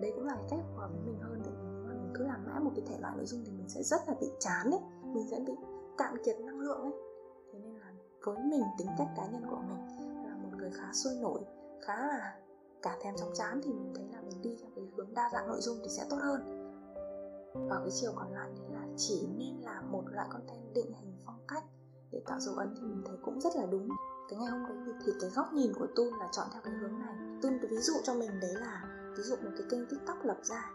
[0.00, 2.12] Đấy cũng là cái cách phù hợp với mình hơn, tại vì nếu mà mình
[2.14, 4.30] cứ làm mãi một cái thể loại nội dung thì mình sẽ rất là bị
[4.40, 5.52] chán ấy, mình sẽ bị
[5.98, 6.92] cạn kiệt năng lượng ấy.
[7.52, 7.92] Thế nên là
[8.24, 11.40] với mình, tính cách cá nhân của mình là một người khá sôi nổi,
[11.82, 12.38] khá là
[12.82, 15.48] cả thèm chóng chán thì mình thấy là mình đi theo cái hướng đa dạng
[15.48, 16.40] nội dung thì sẽ tốt hơn.
[17.70, 21.16] Ở cái chiều còn lại thì là chỉ nên là một loại content định hình
[21.26, 21.64] phong cách
[22.10, 23.88] để tạo dấu ấn thì mình thấy cũng rất là đúng.
[24.28, 26.98] Cái ngày hôm đấy thì cái góc nhìn của Tun là chọn theo cái hướng
[26.98, 27.14] này.
[27.42, 28.84] Tun ví dụ cho mình đấy là,
[29.16, 30.70] ví dụ một cái kênh tiktok lập ra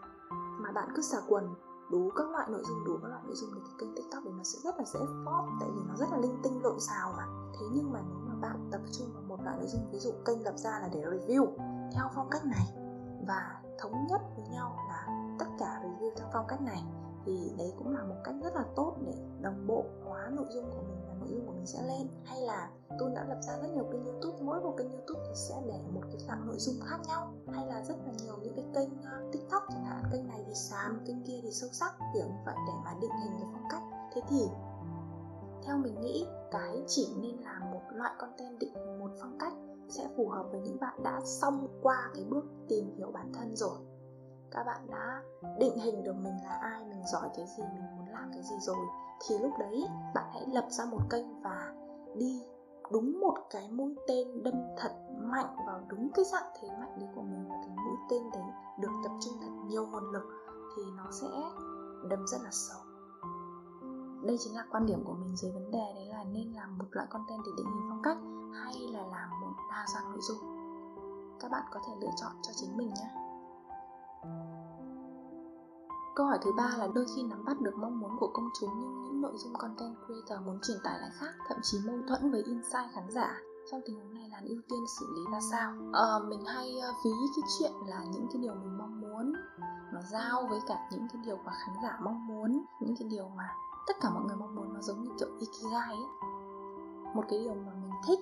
[0.60, 1.54] mà bạn cứ xả quần
[1.90, 4.30] đủ các loại nội dung, đủ các loại nội dung thì cái kênh tiktok thì
[4.30, 7.14] nó sẽ rất là dễ flop tại vì nó rất là linh tinh, lộn xào
[7.16, 7.26] mà.
[7.52, 10.12] Thế nhưng mà nếu mà bạn tập trung vào một loại nội dung, ví dụ
[10.24, 11.46] kênh lập ra là để review
[11.94, 12.66] theo phong cách này
[13.26, 15.06] và thống nhất với nhau là
[15.38, 16.84] tất cả review theo phong cách này
[17.24, 20.64] thì đấy cũng là một cách rất là tốt để đồng bộ hóa nội dung
[20.70, 22.08] của mình và nội dung của mình sẽ lên.
[22.24, 25.34] Hay là tôi đã lập ra rất nhiều kênh youtube, mỗi một kênh youtube thì
[25.34, 27.32] sẽ để một cái dạng nội dung khác nhau.
[27.52, 30.54] Hay là rất là nhiều những cái kênh ờ, tiktok chẳng hạn, kênh này thì
[30.54, 33.68] xàm kênh kia thì sâu sắc, kiểu như vậy, để mà định hình cái phong
[33.70, 33.82] cách.
[34.12, 34.48] Thế thì,
[35.62, 39.52] theo mình nghĩ, cái chỉ nên là một loại content định hình một phong cách
[39.88, 43.56] sẽ phù hợp với những bạn đã xong qua cái bước tìm hiểu bản thân
[43.56, 43.78] rồi
[44.50, 45.22] các bạn đã
[45.58, 48.56] định hình được mình là ai, mình giỏi cái gì, mình muốn làm cái gì
[48.60, 48.86] rồi.
[49.26, 49.84] Thì lúc đấy,
[50.14, 51.74] bạn hãy lập ra một kênh và
[52.16, 52.42] đi
[52.92, 57.08] đúng một cái mũi tên đâm thật mạnh vào đúng cái dạng thế mạnh đấy
[57.14, 57.48] của mình.
[57.48, 58.42] Và cái mũi tên đấy
[58.78, 60.22] được tập trung thật nhiều nguồn lực
[60.76, 61.28] thì nó sẽ
[62.08, 62.80] đâm rất là sâu.
[64.22, 66.84] Đây chính là quan điểm của mình dưới vấn đề đấy là nên làm một
[66.90, 68.18] loại content để định hình phong cách
[68.64, 70.38] hay là làm một đa dạng nội dung.
[71.40, 73.19] Các bạn có thể lựa chọn cho chính mình nhé.
[76.14, 78.70] Câu hỏi thứ ba là đôi khi nắm bắt được mong muốn của công chúng
[78.80, 82.30] nhưng những nội dung content creator muốn truyền tải lại khác, thậm chí mâu thuẫn
[82.30, 83.40] với insight khán giả.
[83.70, 85.72] Trong tình huống này là ưu tiên xử lý ra sao?
[85.92, 89.32] À, mình hay ờ, ví cái chuyện là những cái điều mình mong muốn
[89.92, 93.28] nó giao với cả những cái điều mà khán giả mong muốn, những cái điều
[93.36, 93.54] mà
[93.86, 96.30] tất cả mọi người mong muốn nó giống như kiểu ikigai ấy.
[97.14, 98.20] Một cái điều mà mình thích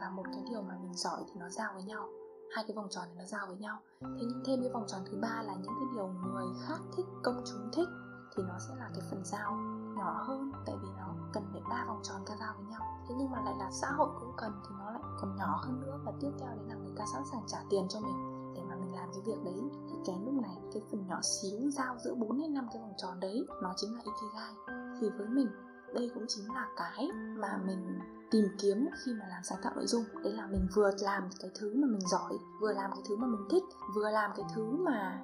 [0.00, 2.08] và một cái điều mà mình giỏi thì nó giao với nhau
[2.54, 3.78] hai cái vòng tròn này nó giao với nhau.
[4.00, 7.06] Thế nhưng thêm cái vòng tròn thứ ba là những cái điều người khác thích,
[7.22, 7.88] công chúng thích,
[8.36, 9.52] thì nó sẽ là cái phần giao
[9.96, 12.80] nhỏ hơn, tại vì nó cần phải ba vòng tròn ca giao với nhau.
[13.08, 15.80] Thế nhưng mà lại là xã hội cũng cần thì nó lại còn nhỏ hơn
[15.80, 18.62] nữa và tiếp theo đấy là người ta sẵn sàng trả tiền cho mình để
[18.68, 19.62] mà mình làm cái việc đấy.
[19.90, 22.94] Thì cái lúc này, cái phần nhỏ xíu giao giữa 4 đến 5 cái vòng
[22.96, 24.54] tròn đấy, nó chính là ikigai.
[25.00, 25.48] Thì với mình,
[25.94, 27.98] đây cũng chính là cái mà mình
[28.32, 30.04] tìm kiếm khi mà làm sáng tạo nội dung.
[30.24, 33.26] Đấy là mình vừa làm cái thứ mà mình giỏi, vừa làm cái thứ mà
[33.26, 33.62] mình thích,
[33.94, 35.22] vừa làm cái thứ mà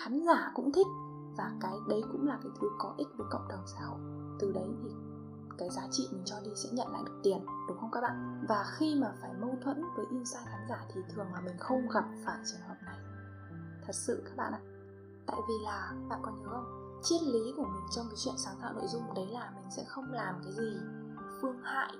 [0.00, 0.86] khán giả cũng thích.
[1.36, 3.98] Và cái đấy cũng là cái thứ có ích với cộng đồng xã hội.
[4.40, 4.88] Từ đấy thì
[5.58, 8.44] cái giá trị mình cho đi sẽ nhận lại được tiền, đúng không các bạn?
[8.48, 11.88] Và khi mà phải mâu thuẫn với insight khán giả thì thường là mình không
[11.88, 12.98] gặp phải trường hợp này.
[13.86, 14.60] Thật sự các bạn ạ.
[15.26, 17.00] Tại vì là, bạn còn nhớ không?
[17.02, 19.84] Triết lý của mình trong cái chuyện sáng tạo nội dung đấy là mình sẽ
[19.88, 20.76] không làm cái gì
[21.40, 21.92] phương hại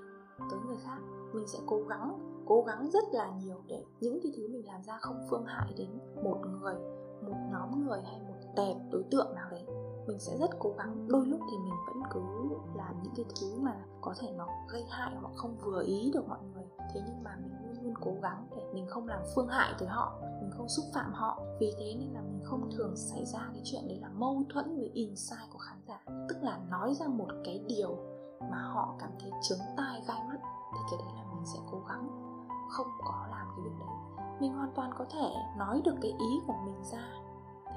[0.51, 0.99] tới người khác.
[1.33, 4.83] Mình sẽ cố gắng cố gắng rất là nhiều để những cái thứ mình làm
[4.83, 5.89] ra không phương hại đến
[6.23, 6.75] một người,
[7.21, 9.65] một nhóm người hay một tệp đối tượng nào đấy.
[10.07, 11.07] Mình sẽ rất cố gắng.
[11.07, 12.19] Đôi lúc thì mình vẫn cứ
[12.75, 16.27] làm những cái thứ mà có thể nó gây hại hoặc không vừa ý được
[16.27, 16.63] mọi người.
[16.93, 19.87] Thế nhưng mà mình luôn luôn cố gắng để mình không làm phương hại tới
[19.87, 21.41] họ, mình không xúc phạm họ.
[21.59, 24.77] Vì thế nên là mình không thường xảy ra cái chuyện đấy là mâu thuẫn
[24.77, 26.03] với insight của khán giả.
[26.29, 27.97] Tức là nói ra một cái điều
[28.51, 30.37] mà họ cảm thấy chướng tai gai mắt,
[30.73, 32.09] thì cái đấy là mình sẽ cố gắng
[32.69, 34.25] không có làm cái việc đấy.
[34.39, 37.07] Mình hoàn toàn có thể nói được cái ý của mình ra.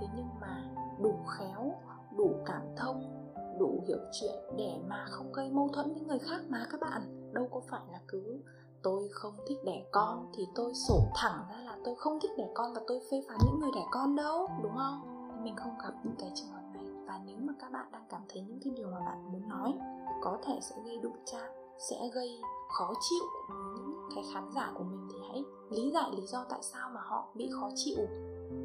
[0.00, 0.64] Thế nhưng mà
[0.98, 1.72] đủ khéo,
[2.16, 6.40] đủ cảm thông, đủ hiểu chuyện để mà không gây mâu thuẫn với người khác
[6.48, 7.32] mà các bạn.
[7.32, 8.42] Đâu có phải là cứ
[8.82, 12.48] tôi không thích đẻ con thì tôi sổ thẳng ra là tôi không thích đẻ
[12.54, 15.28] con và tôi phê phán những người đẻ con đâu đúng không?
[15.42, 16.84] Mình không gặp những cái trường hợp này.
[17.06, 19.78] Và nếu mà các bạn đang cảm thấy những cái điều mà bạn muốn nói
[20.22, 21.50] có thể sẽ gây đụng chạm,
[21.90, 22.40] sẽ gây
[22.78, 26.44] khó chịu với những cái khán giả của mình thì hãy lý giải lý do
[26.50, 27.98] tại sao mà họ bị khó chịu.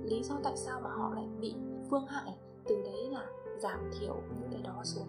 [0.04, 1.56] Lý do tại sao mà họ lại bị
[1.90, 3.28] phương hại, từ đấy là
[3.60, 5.08] giảm thiểu những cái đó xuống.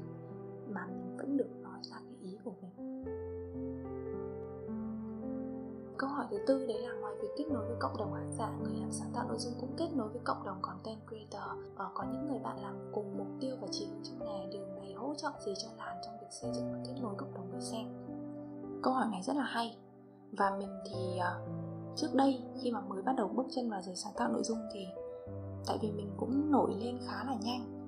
[0.68, 1.07] Mà mình
[5.98, 8.50] câu hỏi thứ tư đấy là ngoài việc kết nối với cộng đồng khán giả
[8.62, 11.58] người làm sáng tạo nội dung cũng kết nối với cộng đồng content creator.
[11.76, 14.66] Và có những người bạn làm cùng mục tiêu và chỉ hướng trong nghề điều
[14.66, 17.50] này hỗ trợ gì cho làn trong việc xây dựng và kết nối cộng đồng
[17.50, 17.86] người xem?
[18.82, 19.76] Câu hỏi này rất là hay.
[20.32, 21.48] Và mình thì uh,
[21.96, 24.58] trước đây khi mà mới bắt đầu bước chân vào giới sáng tạo nội dung
[24.72, 24.86] thì
[25.66, 27.78] tại vì mình cũng nổi lên khá là nhanh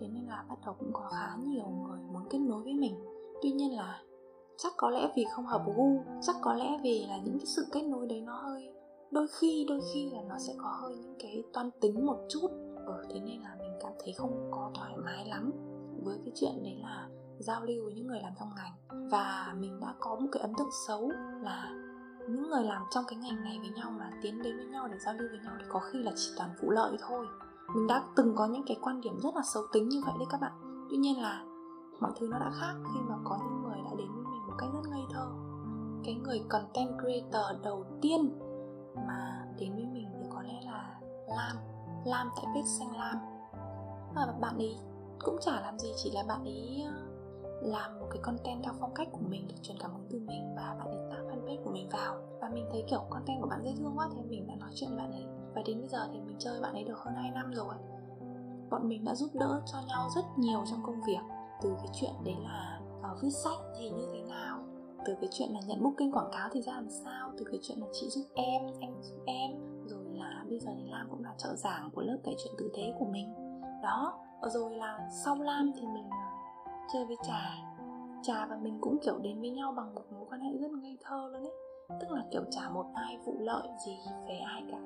[0.00, 2.94] thế nên là bắt đầu cũng có khá nhiều người muốn kết nối với mình.
[3.42, 4.02] Tuy nhiên là
[4.62, 7.66] chắc có lẽ vì không hợp gu, chắc có lẽ vì là những cái sự
[7.72, 8.72] kết nối đấy nó hơi,
[9.10, 12.48] đôi khi đôi khi là nó sẽ có hơi những cái toan tính một chút.
[12.86, 15.52] Ở thế nên là mình cảm thấy không có thoải mái lắm
[16.04, 19.08] với cái chuyện đấy là giao lưu với những người làm trong ngành.
[19.10, 21.10] Và mình đã có một cái ấn tượng xấu
[21.42, 21.70] là
[22.28, 24.98] những người làm trong cái ngành này với nhau mà tiến đến với nhau để
[25.04, 27.26] giao lưu với nhau thì có khi là chỉ toàn vụ lợi thôi.
[27.74, 30.26] Mình đã từng có những cái quan điểm rất là xấu tính như vậy đấy
[30.30, 30.52] các bạn.
[30.90, 31.44] Tuy nhiên là
[32.00, 33.59] mọi thứ nó đã khác khi mà có những
[34.50, 35.28] một cách rất ngây thơ.
[36.04, 38.38] Cái người content creator đầu tiên
[39.06, 41.56] mà đến với mình thì có lẽ là lam.
[42.04, 43.16] Lam tại bếp xanh lam.
[44.14, 44.76] Và bạn ấy
[45.18, 46.92] cũng chả làm gì, chỉ là bạn ấy ờ,
[47.62, 50.54] làm một cái content theo phong cách của mình được truyền cảm hứng từ mình
[50.56, 52.16] và bạn ấy tạo fanpage của mình vào.
[52.40, 54.90] Và mình thấy kiểu content của bạn dễ thương quá, thế mình đã nói chuyện
[54.90, 55.26] với bạn ấy.
[55.54, 57.74] Và đến bây giờ thì mình chơi bạn ấy được hơn 2 năm rồi.
[58.70, 61.20] Bọn mình đã giúp đỡ cho nhau rất nhiều trong công việc,
[61.62, 62.79] từ cái chuyện đấy là
[63.12, 64.58] uh, viết sách thì như thế nào?
[65.06, 67.32] Từ cái chuyện là nhận booking quảng cáo thì ra làm sao?
[67.38, 69.50] Từ cái chuyện là chị giúp em anh giúp em
[69.86, 72.70] rồi là bây giờ thì lam cũng là trợ giảng của lớp kể chuyện tử
[72.76, 73.34] tế của mình.
[73.82, 77.54] Đó rồi là sau lam thì mình uh, chơi với trà.
[78.22, 80.98] Trà và mình cũng kiểu đến với nhau bằng một mối quan hệ rất ngây
[81.02, 81.52] thơ luôn ấy.
[82.00, 84.78] Tức là kiểu chả một ai vụ lợi gì về ai cả.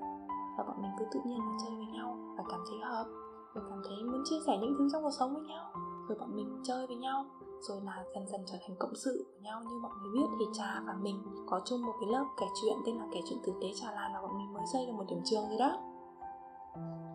[0.59, 3.07] Và bọn mình cứ tự nhiên là chơi với nhau và cảm thấy hợp
[3.55, 5.71] rồi cảm thấy muốn chia sẻ những thứ trong cuộc sống với nhau.
[6.09, 7.27] Rồi bọn mình chơi với nhau
[7.69, 10.27] rồi là dần dần trở thành cộng sự của nhau như mọi người biết.
[10.39, 13.39] Thì trà và mình có chung một cái lớp kể chuyện, tên là kể chuyện
[13.47, 15.79] tử tế trà lan và bọn mình mới xây được một điểm trường rồi đó.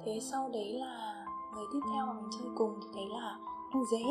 [0.05, 3.39] Thế sau đấy là người tiếp theo mà mình chơi cùng thì đấy là
[3.71, 4.03] anh dế.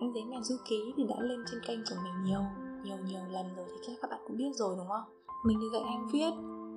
[0.00, 2.40] Anh dế mèo du ký thì đã lên trên kênh của mình nhiều
[2.84, 5.04] nhiều nhiều lần rồi thì chắc các bạn cũng biết rồi, đúng không?
[5.44, 6.30] Mình thì dạy anh viết,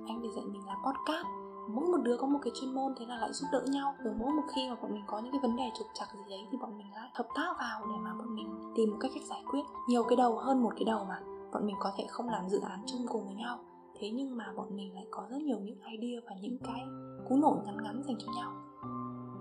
[0.08, 3.06] anh thì dạy mình là podcast mỗi một đứa có một cái chuyên môn thế
[3.06, 3.94] là lại giúp đỡ nhau.
[4.04, 6.30] Rồi mỗi một khi mà bọn mình có những cái vấn đề trục trặc gì
[6.30, 9.10] đấy thì bọn mình lại hợp tác vào để mà bọn mình tìm một cách
[9.14, 9.62] cách giải quyết.
[9.88, 11.20] Nhiều cái đầu hơn một cái đầu mà
[11.52, 13.58] bọn mình có thể không làm dự án chung cùng với nhau.
[14.00, 16.86] Thế nhưng mà bọn mình lại có rất nhiều những idea và những cái
[17.28, 18.52] cú nổ ngắn ngắn dành cho nhau.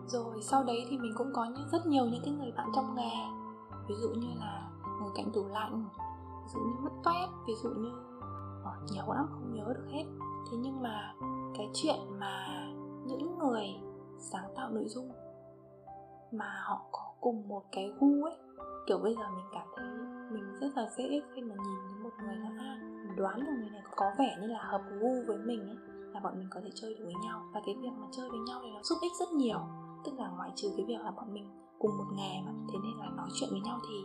[0.07, 2.95] Rồi sau đấy thì mình cũng có những rất nhiều những cái người bạn trong
[2.95, 3.11] nghề.
[3.87, 4.69] Ví dụ như là
[5.01, 5.85] ngồi cạnh tủ lạnh
[6.43, 7.91] ví dụ như mất toét ví dụ như
[8.61, 10.03] oh, nhiều lắm không nhớ được hết.
[10.51, 11.13] Thế nhưng mà
[11.57, 12.65] cái chuyện mà
[13.05, 13.67] những người
[14.19, 15.11] sáng tạo nội dung
[16.31, 18.37] mà họ có cùng một cái gu ấy.
[18.87, 19.85] Kiểu bây giờ mình cảm thấy
[20.31, 22.81] mình rất là dễ khi mà nhìn thấy một người là à,
[23.17, 25.77] đoán được người này có vẻ như là hợp gu với mình ấy
[26.13, 27.43] là bọn mình có thể chơi được với nhau.
[27.53, 29.59] Và cái việc mà chơi với nhau thì nó giúp ích rất nhiều.
[30.05, 32.97] Tức là ngoại trừ cái việc là bọn mình cùng một nghề mà thế nên
[32.99, 33.95] là nói chuyện với nhau thì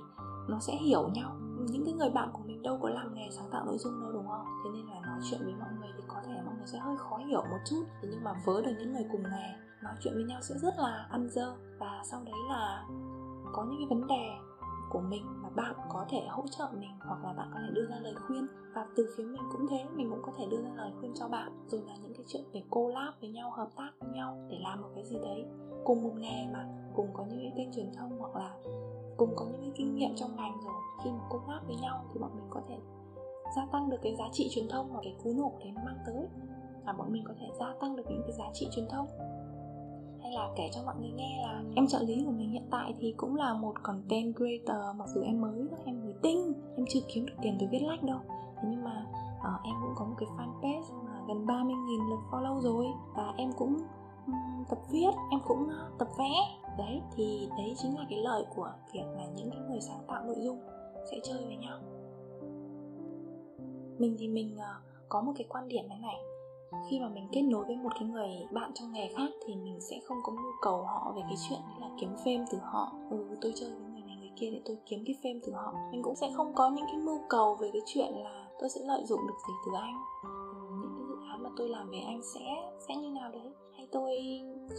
[0.48, 1.36] nó sẽ hiểu nhau.
[1.70, 4.12] Những cái người bạn của mình đâu có làm nghề sáng tạo nội dung đâu
[4.12, 4.44] đúng không?
[4.64, 6.96] Thế nên là nói chuyện với mọi người thì có thể mọi nó sẽ hơi
[6.96, 7.84] khó hiểu một chút.
[8.02, 10.74] Thế nhưng mà với được những người cùng nghề, nói chuyện với nhau sẽ rất
[10.78, 11.54] là ăn dơ.
[11.78, 12.86] Và sau đấy là
[13.52, 14.28] có những cái vấn đề
[14.90, 17.86] của mình mà bạn có thể hỗ trợ mình hoặc là bạn có thể đưa
[17.86, 18.46] ra lời khuyên.
[18.74, 21.28] Và từ phía mình cũng thế, mình cũng có thể đưa ra lời khuyên cho
[21.28, 21.66] bạn.
[21.68, 24.82] Rồi là những cái chuyện về collab với nhau, hợp tác với nhau để làm
[24.82, 25.44] một cái gì đấy.
[25.84, 28.56] Cùng một nghề mà, cùng có những cái kênh truyền thông hoặc là
[29.16, 30.74] cùng có những cái kinh nghiệm trong ngành rồi.
[31.04, 32.78] Khi mà collab với nhau thì bọn mình có thể
[33.56, 35.98] gia tăng được cái giá trị truyền thông và cái cú nổ đấy nó mang
[36.06, 36.26] tới.
[36.86, 39.06] Và bọn mình có thể gia tăng được những cái giá trị truyền thông.
[40.22, 42.94] Hay là kể cho mọi người nghe là em trợ lý của mình hiện tại
[42.98, 47.00] thì cũng là một content creator mặc dù em mới em mới tinh em chưa
[47.14, 48.18] kiếm được tiền từ viết lách đâu.
[48.56, 49.06] Thế nhưng mà
[49.38, 52.86] uh, em cũng có một cái fanpage mà gần 30.000 lượt follow rồi.
[53.16, 53.76] Và em cũng
[54.26, 56.32] um, tập viết em cũng uh, tập vẽ.
[56.78, 60.24] Đấy thì đấy chính là cái lợi của việc là những cái người sáng tạo
[60.24, 60.60] nội dung
[61.10, 61.78] sẽ chơi với nhau
[63.98, 64.74] mình thì mình ờ,
[65.08, 66.16] có một cái quan điểm thế này.
[66.90, 69.80] Khi mà mình kết nối với một cái người bạn trong nghề khác thì mình
[69.80, 72.92] sẽ không có nhu cầu họ về cái chuyện là kiếm fame từ họ.
[73.10, 75.74] Ừ tôi chơi với người này, người kia để tôi kiếm cái fame từ họ.
[75.92, 78.80] Mình cũng sẽ không có những cái mưu cầu về cái chuyện là tôi sẽ
[78.84, 79.94] lợi dụng được gì từ anh.
[80.22, 80.28] Ừ,
[80.80, 83.52] những cái dự án mà tôi làm về anh sẽ sẽ như nào đấy?
[83.76, 84.10] Hay tôi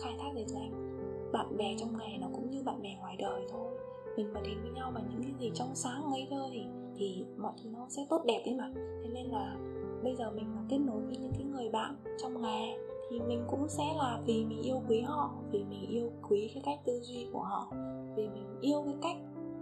[0.04, 1.00] khai thác để từ anh?
[1.34, 3.78] Bạn bè trong nghề nó cũng như bạn bè ngoài đời thôi.
[4.18, 6.62] Mình mà đến với nhau bằng những cái gì trong sáng ngây thơ thì
[7.00, 8.72] thì mọi thứ nó sẽ tốt đẹp đấy mà.
[8.76, 9.56] Thế nên là
[10.04, 12.78] bây giờ mình mà kết nối với những cái người bạn trong nghề
[13.10, 16.64] thì mình cũng sẽ là vì mình yêu quý họ, vì mình yêu quý cái
[16.66, 17.68] cách tư duy của họ,
[18.16, 19.18] vì mình yêu cái cách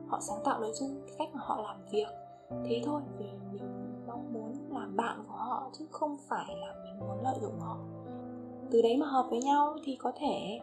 [0.08, 2.08] họ sáng tạo nội dung, cái cách mà họ làm việc.
[2.66, 3.64] Thế thôi, vì mình
[4.08, 7.78] mong muốn làm bạn của họ chứ không phải là mình muốn lợi dụng họ.
[8.72, 10.60] Từ đấy mà hợp với nhau thì có thể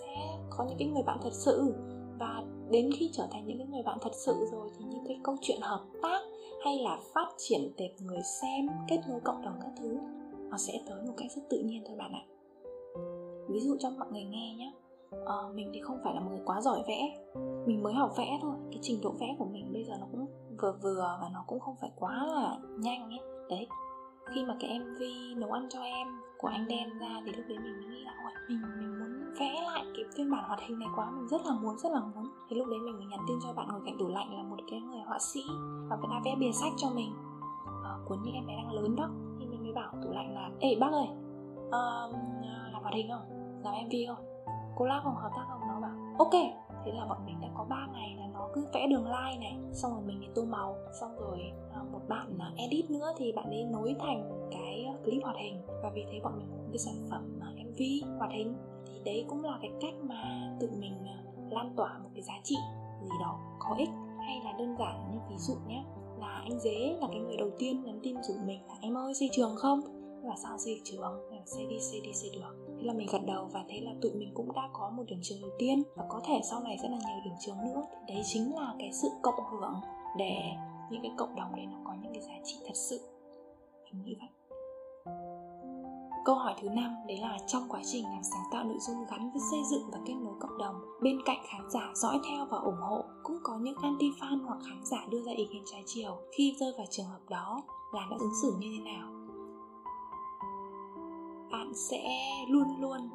[0.00, 1.74] sẽ có những cái người bạn thật sự
[2.18, 5.20] và đến khi trở thành những cái người bạn thật sự rồi thì những cái
[5.24, 6.20] câu chuyện hợp tác
[6.64, 9.98] hay là phát triển tệp người xem kết nối cộng đồng các thứ
[10.50, 12.24] nó sẽ tới một cách rất tự nhiên thôi bạn ạ.
[13.48, 14.72] Ví dụ cho mọi người nghe nhé
[15.10, 17.18] à, ờ, mình thì không phải là một người quá giỏi vẽ.
[17.66, 18.54] Mình mới học vẽ thôi.
[18.70, 20.26] Cái trình độ vẽ của mình bây giờ nó cũng
[20.62, 23.20] vừa vừa và nó cũng không phải quá là nhanh ấy.
[23.50, 23.66] Đấy.
[24.34, 25.02] Khi mà cái mv
[25.36, 26.06] nấu ăn cho em
[26.38, 29.07] của anh đen ra thì lúc đấy mình mới nghĩ là ôi mình mình muốn
[29.38, 32.00] vẽ lại cái phiên bản hoạt hình này quá mình rất là muốn rất là
[32.00, 32.28] muốn.
[32.48, 34.56] Thì lúc đấy mình mới nhắn tin cho bạn ngồi cạnh tủ lạnh là một
[34.70, 35.40] cái người họa sĩ
[35.88, 37.12] và vẫn đã vẽ bìa sách cho mình.
[37.84, 39.08] À, cuốn những em bé đang lớn đó.
[39.38, 41.06] Thì mình mới bảo tủ lạnh là ê bác ơi
[41.66, 42.14] uh,
[42.72, 43.22] làm hoạt hình không?
[43.64, 44.24] Làm mv không?
[44.76, 45.14] Collab không?
[45.14, 45.60] Hợp tác không?
[45.68, 46.34] Nó bảo ok.
[46.84, 49.58] Thế là bọn mình đã có 3 ngày là nó cứ vẽ đường line này.
[49.72, 50.76] Xong rồi mình thì tô màu.
[51.00, 55.36] Xong rồi ờ, một bạn edit nữa thì bạn ấy nối thành cái clip hoạt
[55.36, 55.62] hình.
[55.82, 58.54] Và vì thế bọn mình có cái sản phẩm mv hoạt hình
[58.92, 62.34] thì đấy cũng là cái cách mà tự mình ờ, lan tỏa một cái giá
[62.44, 62.56] trị
[63.02, 65.84] gì đó có ích hay là đơn giản như ví dụ nhé
[66.20, 69.14] là anh dế là cái người đầu tiên nhắn tin rủ mình là em ơi,
[69.14, 69.80] xây trường không?
[70.24, 71.30] Và sao xây trường?
[71.46, 72.74] Xây đi xây đi, xây được.
[72.78, 75.18] Thế là mình gật đầu và thế là tụi mình cũng đã có một điểm
[75.22, 75.82] trường đầu tiên.
[75.96, 77.82] Và có thể sau này sẽ là nhiều điểm trường nữa.
[78.08, 79.74] Thì đấy chính là cái sự cộng hưởng
[80.18, 80.34] để
[80.90, 83.00] những cái cộng đồng đấy nó có những cái giá trị thật sự.
[83.92, 84.28] Mình nghĩ vậy.
[86.24, 89.30] Câu hỏi thứ năm đấy là trong quá trình làm sáng tạo nội dung gắn
[89.30, 92.58] với xây dựng và kết nối cộng đồng, bên cạnh khán giả dõi theo và
[92.58, 96.16] ủng hộ, cũng có những anti-fan hoặc khán giả đưa ra ý kiến trái chiều.
[96.36, 99.18] Khi rơi vào trường hợp đó, là đã ứng xử như thế nào?
[101.50, 102.08] bạn sẽ
[102.48, 103.08] luôn luôn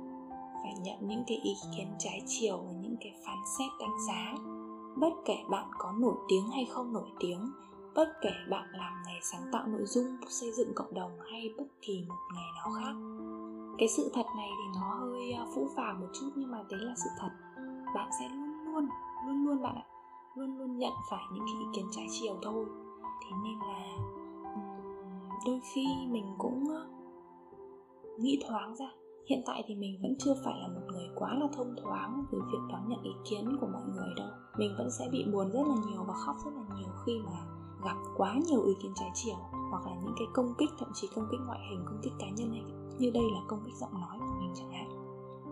[0.64, 4.36] phải nhận những cái ý kiến trái chiều và những cái phán xét đánh giá
[4.96, 7.52] bất kể bạn có nổi tiếng hay không nổi tiếng
[7.96, 11.68] bất kể bạn làm nghề sáng tạo nội dung, xây dựng cộng đồng hay bất
[11.82, 12.94] kỳ một nghề nào khác.
[13.78, 16.80] Cái sự thật này thì nó hơi à, phũ phàng một chút nhưng mà đấy
[16.84, 17.30] là sự thật.
[17.96, 18.88] Bạn sẽ luôn luôn
[19.28, 19.86] luôn luôn bạn ạ,
[20.36, 22.66] luôn luôn nhận phải những cái ý kiến trái chiều thôi.
[23.24, 23.98] Thế nên là
[25.46, 26.64] đôi khi mình cũng
[28.20, 28.90] nghĩ thoáng ra.
[29.30, 32.42] Hiện tại thì mình vẫn chưa phải là một người quá là thông thoáng với
[32.52, 34.28] việc đón nhận ý kiến của mọi người đâu.
[34.58, 37.46] Mình vẫn sẽ bị buồn rất là nhiều và khóc rất là nhiều khi mà
[37.86, 39.36] gặp quá nhiều ý kiến trái chiều
[39.72, 42.30] hoặc là những cái công kích, thậm chí công kích ngoại hình, công kích cá
[42.30, 42.64] nhân này
[43.00, 44.90] như đây là công kích giọng nói của mình chẳng hạn.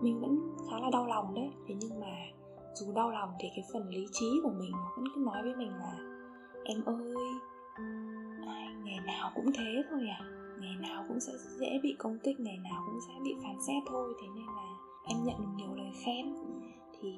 [0.02, 2.16] Mình vẫn khá là đau lòng đấy, thế nhưng mà
[2.74, 5.70] dù đau lòng thì cái phần lý trí của mình vẫn cứ nói với mình
[5.70, 5.98] là,
[6.64, 7.14] em ơi,
[8.46, 12.40] ai, ngày nào cũng thế thôi à ngày nào cũng sẽ dễ bị công kích,
[12.40, 15.74] ngày nào cũng sẽ bị phán xét thôi, thế nên là em nhận được nhiều
[15.74, 16.34] lời khen.
[17.00, 17.08] Thì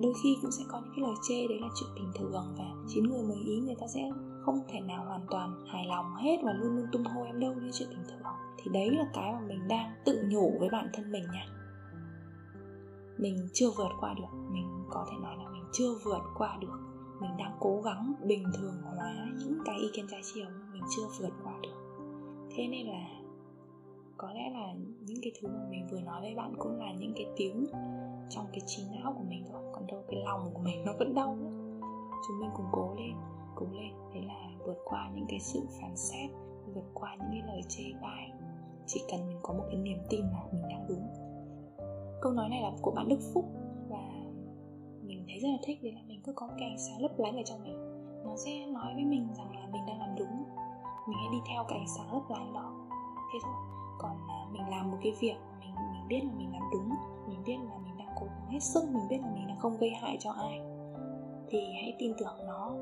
[0.00, 2.64] đôi khi cũng sẽ có những cái lời chê, đấy là chuyện bình thường và
[2.88, 4.10] chín người mười ý người ta sẽ
[4.42, 7.54] không thể nào hoàn toàn hài lòng hết và luôn luôn tung hô em đâu
[7.54, 8.22] như chuyện bình thường.
[8.58, 11.46] Thì đấy là cái mà mình đang tự nhủ với bản thân mình nha.
[13.18, 16.78] Mình chưa vượt qua được, mình có thể nói là mình chưa vượt qua được.
[17.20, 20.82] Mình đang cố gắng bình thường hóa những cái ý kiến trái chiều nhưng mình
[20.96, 22.04] chưa vượt qua được.
[22.56, 23.06] Thế nên là
[24.16, 24.74] có lẽ là
[25.06, 27.66] những cái thứ mà mình vừa nói với bạn cũng là những cái tiếng
[28.28, 31.14] trong cái trí não của mình thôi còn đâu, cái lòng của mình nó vẫn
[31.14, 31.80] đau nữa.
[32.28, 33.12] Chúng mình cùng cố lên
[33.54, 36.30] cố lên đấy là vượt qua những cái sự phán xét,
[36.74, 38.32] vượt qua những cái lời chê bai.
[38.86, 41.08] Chỉ cần mình có một cái niềm tin là mình đang đúng
[42.24, 43.44] câu nói này là của bạn đức phúc
[43.88, 44.02] và
[45.02, 47.36] mình thấy rất là thích đấy là mình cứ có cái ánh sáng lấp lánh
[47.36, 47.76] ở trong mình.
[48.24, 50.44] Nó sẽ nói với mình rằng là mình đang làm đúng.
[51.08, 52.86] Mình hãy đi theo cái ánh sáng lấp lánh đó.
[53.32, 53.54] Thế thôi.
[53.98, 56.90] Còn à, mình làm một cái việc mình mình biết là mình làm đúng,
[57.28, 57.78] mình biết là
[58.20, 60.60] cố gắng hết sức mình biết là mình là không gây hại cho ai.
[61.48, 62.76] Thì hãy tin tưởng nó.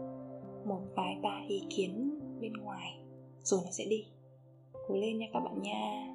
[0.64, 2.98] Một vài ba ý kiến bên ngoài,
[3.42, 4.06] rồi nó sẽ đi.
[4.88, 6.11] Cố lên nha các bạn nha.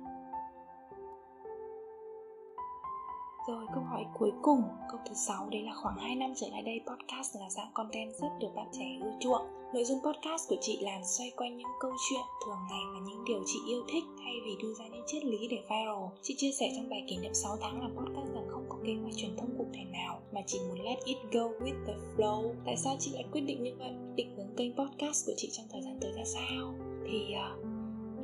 [3.48, 6.62] Rồi câu hỏi cuối cùng, câu thứ sáu đấy là khoảng 2 năm trở lại
[6.62, 9.48] đây podcast là dạng content rất được bạn trẻ ưa chuộng.
[9.74, 13.26] Nội dung podcast của chị làm xoay quanh những câu chuyện thường ngày và những
[13.26, 16.04] điều chị yêu thích thay vì đưa ra những triết lý để viral.
[16.22, 18.94] Chị chia sẻ trong bài kỷ niệm 6 tháng làm podcast rằng không có kế
[19.02, 22.54] hoạch truyền thông cụ thể nào mà chỉ muốn let it go with the flow.
[22.66, 23.92] Tại sao chị lại quyết định như vậy?
[24.16, 26.74] Định hướng kênh podcast của chị trong thời gian tới ra sao?
[27.12, 27.66] Thì uh,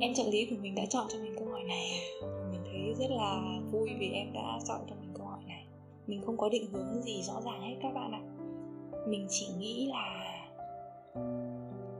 [0.00, 2.00] em trợ lý của mình đã chọn cho mình câu hỏi này
[2.50, 5.03] mình thấy rất là vui vì em đã chọn cho mình
[6.06, 8.22] mình không có định hướng gì rõ ràng hết các bạn ạ.
[9.08, 10.30] Mình chỉ nghĩ là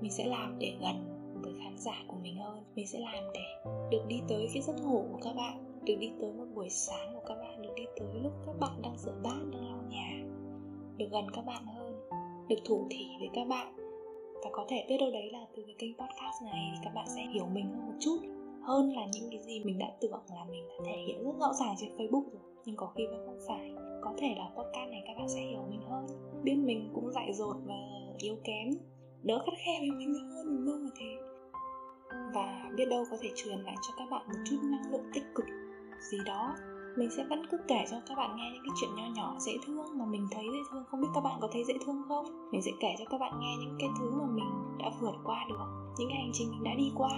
[0.01, 0.97] mình sẽ làm để gần
[1.43, 2.65] với khán giả của mình hơn.
[2.75, 6.13] Mình sẽ làm để được đi tới cái giấc ngủ của các bạn, được đi
[6.21, 9.15] tới một buổi sáng của các bạn, được đi tới lúc các bạn đang rửa
[9.23, 10.25] bát, đang lau nhà,
[10.97, 12.09] được gần các bạn hơn,
[12.49, 13.77] được thủ thỉ với các bạn.
[14.45, 17.07] Và có thể biết đâu đấy là từ cái kênh podcast này thì các bạn
[17.17, 18.19] sẽ hiểu mình hơn một chút,
[18.63, 21.53] hơn là những cái gì mình đã tưởng là mình đã thể hiện rất rõ
[21.53, 22.43] ràng trên facebook rồi.
[22.65, 25.63] Nhưng có khi vẫn không phải có thể là podcast này các bạn sẽ hiểu
[25.71, 26.07] mình hơn.
[26.43, 27.75] Biết mình cũng dại dột và
[28.19, 28.69] yếu kém,
[29.23, 31.17] đỡ khắt khe với mình hơn mình mong là thế.
[32.35, 35.25] Và biết đâu có thể truyền lại cho các bạn một chút năng lượng tích
[35.35, 35.47] cực
[36.11, 36.55] gì đó.
[36.97, 39.53] Mình sẽ vẫn cứ kể cho các bạn nghe những cái chuyện nho nhỏ dễ
[39.67, 40.85] thương mà mình thấy dễ thương.
[40.91, 42.51] Không biết các bạn có thấy dễ thương không?
[42.53, 45.47] Mình sẽ kể cho các bạn nghe những cái thứ mà mình đã vượt qua
[45.49, 47.11] được, những cái hành trình mình đã đi qua.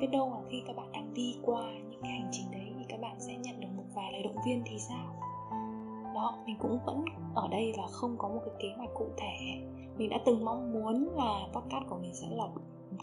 [0.00, 2.84] Biết đâu là khi các bạn đang đi qua những cái hành trình đấy thì
[2.88, 5.19] các bạn sẽ nhận được một vài lời động viên thì sao?
[6.20, 7.04] Đó, mình cũng vẫn
[7.34, 9.36] ở đây và không có một cái kế hoạch cụ thể.
[9.96, 12.50] Mình đã từng mong muốn là podcast của mình sẽ lọt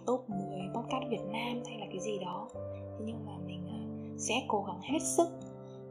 [0.05, 0.39] top 10
[0.75, 2.47] podcast Việt Nam hay là cái gì đó.
[2.65, 3.79] Thế nhưng mà mình à,
[4.17, 5.29] sẽ cố gắng hết sức.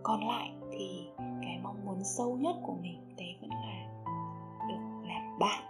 [0.03, 4.03] Còn lại thì cái mong muốn sâu nhất của mình, đấy vẫn là
[4.69, 5.63] được làm bạn.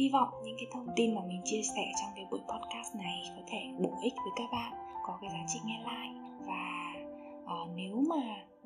[0.00, 3.22] Hy vọng những cái thông tin mà mình chia sẻ trong cái buổi podcast này
[3.36, 4.72] có thể bổ ích với các bạn
[5.06, 6.08] có cái giá trị nghe lại.
[6.46, 6.94] Và
[7.44, 8.22] uh, nếu mà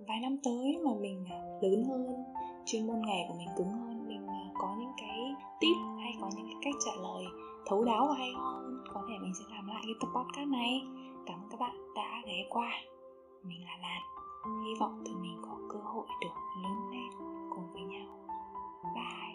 [0.09, 2.25] vài năm tới mà mình ờ, lớn hơn
[2.67, 5.19] chuyên môn nghề của mình cứng hơn mình ờ, có những cái
[5.61, 7.25] tip hay có những cái cách trả lời
[7.67, 10.83] thấu đáo và hay hơn có thể mình sẽ làm lại cái tập podcast này.
[11.27, 12.71] Cảm ơn các bạn đã ghé qua.
[13.43, 14.03] Mình là lan.
[14.67, 17.11] Hy vọng tụi mình có cơ hội được lớn lên
[17.51, 18.07] cùng với nhau.
[18.95, 19.34] Bye.